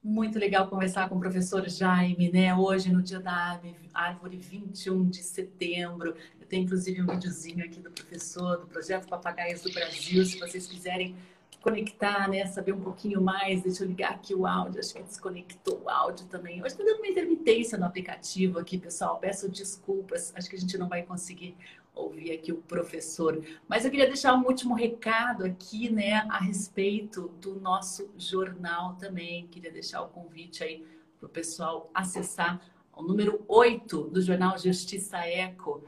[0.08, 2.56] Muito legal conversar com o professor Jaime, né?
[2.56, 3.60] Hoje, no dia da
[3.92, 6.16] árvore, 21 de setembro.
[6.40, 10.24] Eu tenho, inclusive, um videozinho aqui do professor, do Projeto Papagaios do Brasil.
[10.24, 11.16] Se vocês quiserem
[11.60, 12.46] conectar, né?
[12.46, 14.80] Saber um pouquinho mais, deixa eu ligar aqui o áudio.
[14.80, 16.62] Acho que desconectou o áudio também.
[16.62, 19.18] Hoje está dando uma intermitência no aplicativo aqui, pessoal.
[19.18, 20.32] Peço desculpas.
[20.36, 21.58] Acho que a gente não vai conseguir
[21.96, 23.42] ouvir aqui o professor.
[23.68, 29.48] Mas eu queria deixar um último recado aqui, né, a respeito do nosso jornal também.
[29.48, 30.86] Queria deixar o convite aí
[31.18, 32.62] para o pessoal acessar
[32.94, 35.84] o número 8 do jornal Justiça Eco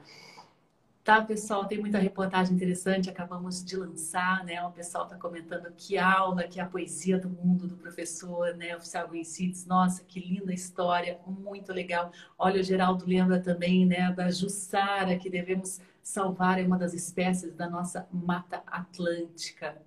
[1.08, 4.62] Tá, pessoal, tem muita reportagem interessante, acabamos de lançar, né?
[4.64, 8.76] O pessoal está comentando que aula, que a poesia do mundo do professor, né?
[8.76, 12.12] Oficial Guincides, nossa, que linda história, muito legal.
[12.38, 17.70] Olha, o Geraldo lembra também, né, da Jussara, que devemos salvar, uma das espécies da
[17.70, 19.82] nossa Mata Atlântica.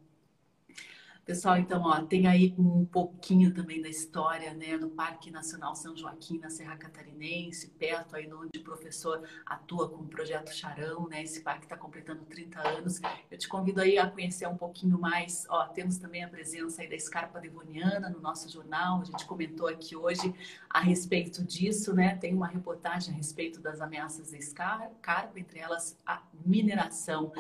[1.31, 5.97] Pessoal, então, ó, tem aí um pouquinho também da história, né, do Parque Nacional São
[5.97, 11.23] Joaquim, na Serra Catarinense, perto aí onde o professor atua com o Projeto Charão, né,
[11.23, 13.01] esse parque está completando 30 anos.
[13.31, 16.89] Eu te convido aí a conhecer um pouquinho mais, ó, temos também a presença aí
[16.89, 20.35] da Escarpa Devoniana no nosso jornal, a gente comentou aqui hoje
[20.69, 25.97] a respeito disso, né, tem uma reportagem a respeito das ameaças da escarpa, entre elas
[26.05, 27.33] a mineração.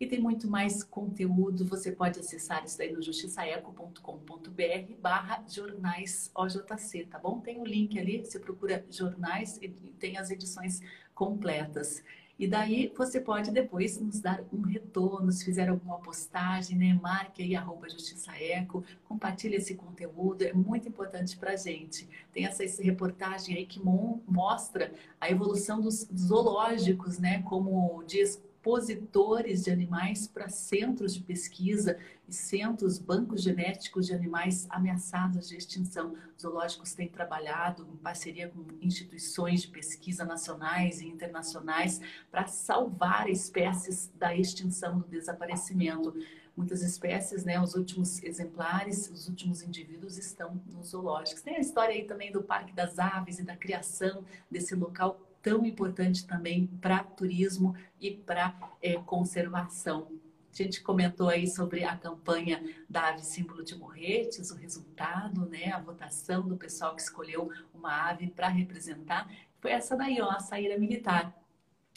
[0.00, 7.06] E tem muito mais conteúdo, você pode acessar isso daí no justiçaeco.com.br barra jornais OJC,
[7.06, 7.40] tá bom?
[7.40, 10.80] Tem o um link ali, você procura jornais e tem as edições
[11.14, 12.02] completas.
[12.36, 16.98] E daí você pode depois nos dar um retorno, se fizer alguma postagem, né?
[17.00, 22.08] Marque aí arroba Justiça Eco, compartilhe esse conteúdo, é muito importante para a gente.
[22.32, 27.40] Tem essa, essa, reportagem aí que mostra a evolução dos zoológicos, né?
[27.42, 34.66] Como diz expositores de animais para centros de pesquisa e centros, bancos genéticos de animais
[34.70, 36.14] ameaçados de extinção.
[36.34, 42.00] Os zoológicos têm trabalhado em parceria com instituições de pesquisa nacionais e internacionais
[42.30, 46.14] para salvar espécies da extinção, do desaparecimento.
[46.56, 51.42] Muitas espécies, né, os últimos exemplares, os últimos indivíduos estão nos zoológicos.
[51.42, 55.66] Tem a história aí também do Parque das Aves e da criação desse local tão
[55.66, 60.08] importante também para turismo e para é, conservação.
[60.50, 65.70] A gente comentou aí sobre a campanha da ave símbolo de Morretes, o resultado, né,
[65.70, 69.30] a votação do pessoal que escolheu uma ave para representar.
[69.60, 71.36] Foi essa daí, ó, a saíra militar.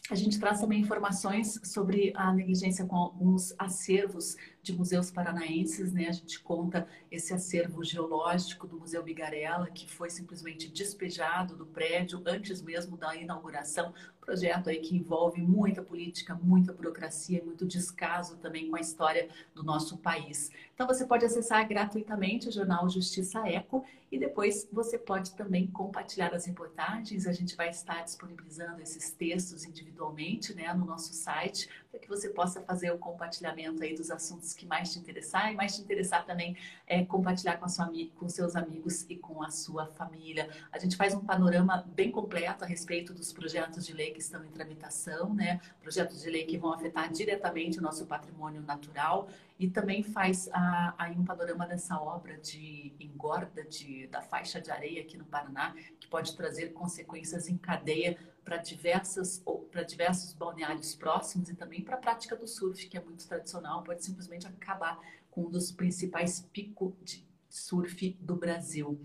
[0.09, 4.35] A gente traz também informações sobre a negligência com alguns acervos
[4.67, 6.07] de museus paranaenses, né?
[6.07, 12.21] A gente conta esse acervo geológico do Museu Bigarella, que foi simplesmente despejado do prédio
[12.25, 13.93] antes mesmo da inauguração.
[14.19, 19.63] Projeto aí que envolve muita política, muita burocracia, muito descaso também com a história do
[19.63, 20.51] nosso país.
[20.75, 26.33] Então você pode acessar gratuitamente o jornal Justiça Eco e depois você pode também compartilhar
[26.33, 27.25] as reportagens.
[27.25, 32.29] A gente vai estar disponibilizando esses textos individualmente, né, no nosso site, para que você
[32.29, 36.25] possa fazer o compartilhamento aí dos assuntos que mais te interessar e mais te interessar
[36.25, 40.49] também é compartilhar com, sua, com seus amigos e com a sua família.
[40.71, 44.43] A gente faz um panorama bem completo a respeito dos projetos de lei que estão
[44.43, 45.61] em tramitação, né?
[45.81, 49.29] Projetos de lei que vão afetar diretamente o nosso patrimônio natural
[49.59, 50.49] e também faz
[50.97, 55.73] aí um panorama dessa obra de engorda de, da faixa de areia aqui no Paraná,
[55.99, 58.17] que pode trazer consequências em cadeia
[58.47, 63.01] para diversas para diversos balneários próximos e também para a prática do surf, que é
[63.01, 64.97] muito tradicional, pode simplesmente acabar
[65.29, 68.97] com um dos principais picos de surf do Brasil.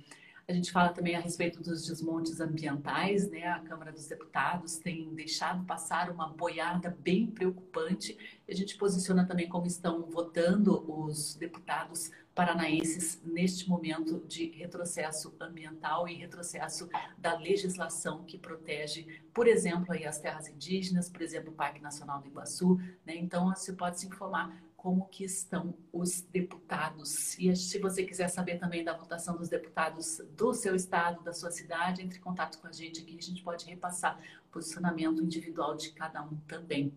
[0.47, 3.45] A gente fala também a respeito dos desmontes ambientais, né?
[3.49, 8.17] A Câmara dos Deputados tem deixado passar uma boiada bem preocupante.
[8.49, 16.09] A gente posiciona também como estão votando os deputados paranaenses neste momento de retrocesso ambiental
[16.09, 21.55] e retrocesso da legislação que protege, por exemplo, aí as terras indígenas, por exemplo, o
[21.55, 23.17] Parque Nacional do Iguaçu, né?
[23.17, 27.39] Então, você pode se informar como que estão os deputados.
[27.39, 31.53] E se você quiser saber também da votação dos deputados do seu estado, da sua
[31.53, 34.19] cidade, entre em contato com a gente aqui, a gente pode repassar
[34.49, 36.93] o posicionamento individual de cada um também.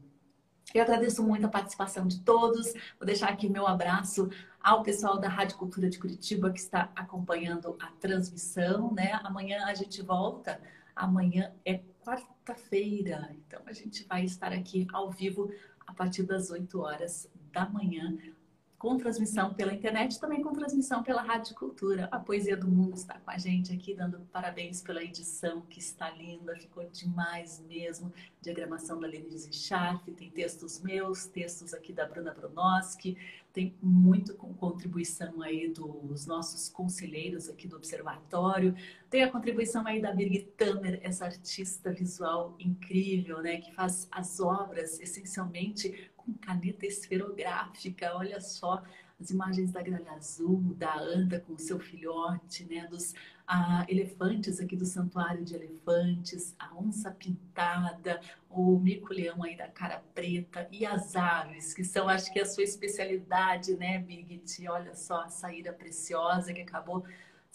[0.73, 2.73] Eu agradeço muito a participação de todos.
[2.97, 4.29] Vou deixar aqui meu abraço
[4.61, 9.19] ao pessoal da Rádio Cultura de Curitiba que está acompanhando a transmissão, né?
[9.23, 10.59] Amanhã a gente volta.
[10.95, 15.51] Amanhã é quarta-feira, então a gente vai estar aqui ao vivo
[15.85, 18.17] a partir das 8 horas da manhã,
[18.85, 22.07] com transmissão pela internet, também com transmissão pela Rádio Cultura.
[22.11, 26.11] A Poesia do Mundo está com a gente aqui, dando parabéns pela edição, que está
[26.11, 28.13] linda, ficou demais mesmo.
[28.39, 33.17] Diagramação da Lenise Scharf, tem textos meus, textos aqui da Bruna Bronoski,
[33.51, 38.75] tem muito com contribuição aí dos nossos conselheiros aqui do Observatório,
[39.09, 44.39] tem a contribuição aí da Birgit Tamer, essa artista visual incrível, né, que faz as
[44.39, 48.83] obras essencialmente com caneta esferográfica, olha só
[49.19, 53.13] as imagens da gralha azul, da anta com o seu filhote, né, dos
[53.47, 58.19] ah, elefantes aqui do santuário de elefantes, a onça pintada,
[58.49, 62.63] o mico-leão aí da cara preta e as aves, que são, acho que, a sua
[62.63, 64.67] especialidade, né, Birgit?
[64.67, 67.05] Olha só a saída preciosa que acabou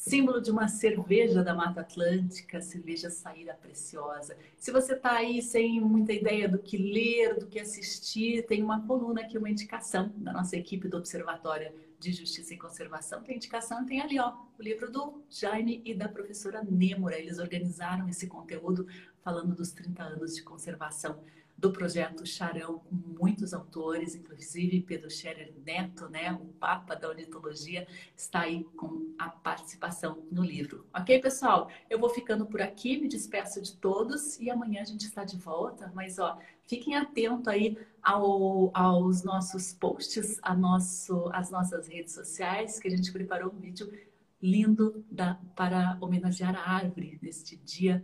[0.00, 4.34] símbolo de uma cerveja da Mata Atlântica, cerveja saída preciosa.
[4.56, 8.80] Se você está aí sem muita ideia do que ler, do que assistir, tem uma
[8.86, 13.22] coluna aqui, uma indicação da nossa equipe do Observatório de Justiça e Conservação.
[13.22, 17.18] Tem indicação, tem ali, ó, o livro do Jaime e da professora Nêmora.
[17.18, 18.86] Eles organizaram esse conteúdo
[19.22, 21.22] falando dos 30 anos de conservação
[21.60, 27.86] do projeto Charão, com muitos autores, inclusive Pedro Scherer Neto, né, o Papa da Ornitologia,
[28.16, 30.86] está aí com a participação no livro.
[30.94, 31.70] Ok, pessoal?
[31.90, 35.36] Eu vou ficando por aqui, me despeço de todos e amanhã a gente está de
[35.36, 42.14] volta, mas ó, fiquem atentos aí ao, aos nossos posts, a nosso, as nossas redes
[42.14, 43.92] sociais, que a gente preparou um vídeo
[44.40, 48.02] lindo da, para homenagear a árvore neste dia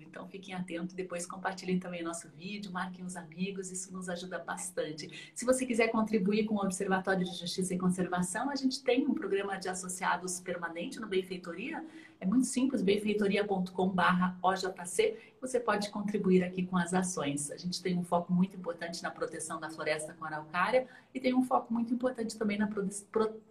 [0.00, 5.32] Então fiquem atentos, depois compartilhem também nosso vídeo, marquem os amigos, isso nos ajuda bastante.
[5.34, 9.14] Se você quiser contribuir com o Observatório de Justiça e Conservação, a gente tem um
[9.14, 11.84] programa de associados permanente no Benfeitoria.
[12.20, 15.16] É muito simples, benfeitoria.com/ojc.
[15.40, 17.50] Você pode contribuir aqui com as ações.
[17.50, 21.34] A gente tem um foco muito importante na proteção da floresta com araucária e tem
[21.34, 22.92] um foco muito importante também na produ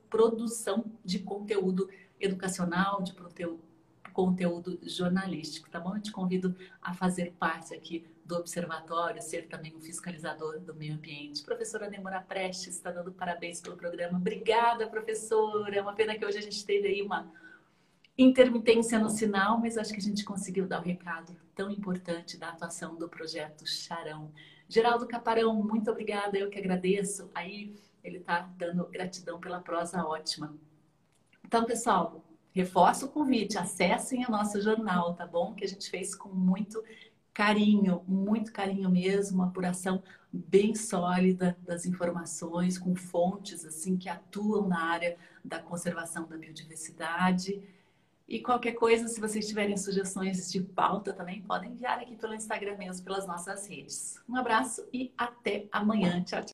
[0.10, 1.90] produção de conteúdo
[2.20, 3.71] educacional, de conteúdo
[4.12, 5.96] conteúdo jornalístico, tá bom?
[5.96, 10.94] Eu te convido a fazer parte aqui do observatório, ser também um fiscalizador do meio
[10.94, 11.44] ambiente.
[11.44, 14.18] Professora Nemora Prestes está dando parabéns pelo programa.
[14.18, 15.76] Obrigada, professora.
[15.76, 17.32] É uma pena que hoje a gente teve aí uma
[18.18, 22.50] intermitência no sinal, mas acho que a gente conseguiu dar o recado tão importante da
[22.50, 24.32] atuação do projeto Charão.
[24.68, 27.30] Geraldo Caparão, muito obrigada, eu que agradeço.
[27.34, 30.56] Aí ele está dando gratidão pela prosa ótima.
[31.46, 35.54] Então, pessoal, reforço o convite, acessem o nosso jornal, tá bom?
[35.54, 36.84] Que a gente fez com muito
[37.34, 44.68] carinho, muito carinho mesmo, uma apuração bem sólida das informações, com fontes assim que atuam
[44.68, 47.62] na área da conservação da biodiversidade.
[48.28, 52.78] E qualquer coisa, se vocês tiverem sugestões de pauta também, podem enviar aqui pelo Instagram
[52.78, 54.22] mesmo, pelas nossas redes.
[54.28, 56.24] Um abraço e até amanhã.
[56.24, 56.50] Tchau, tchau.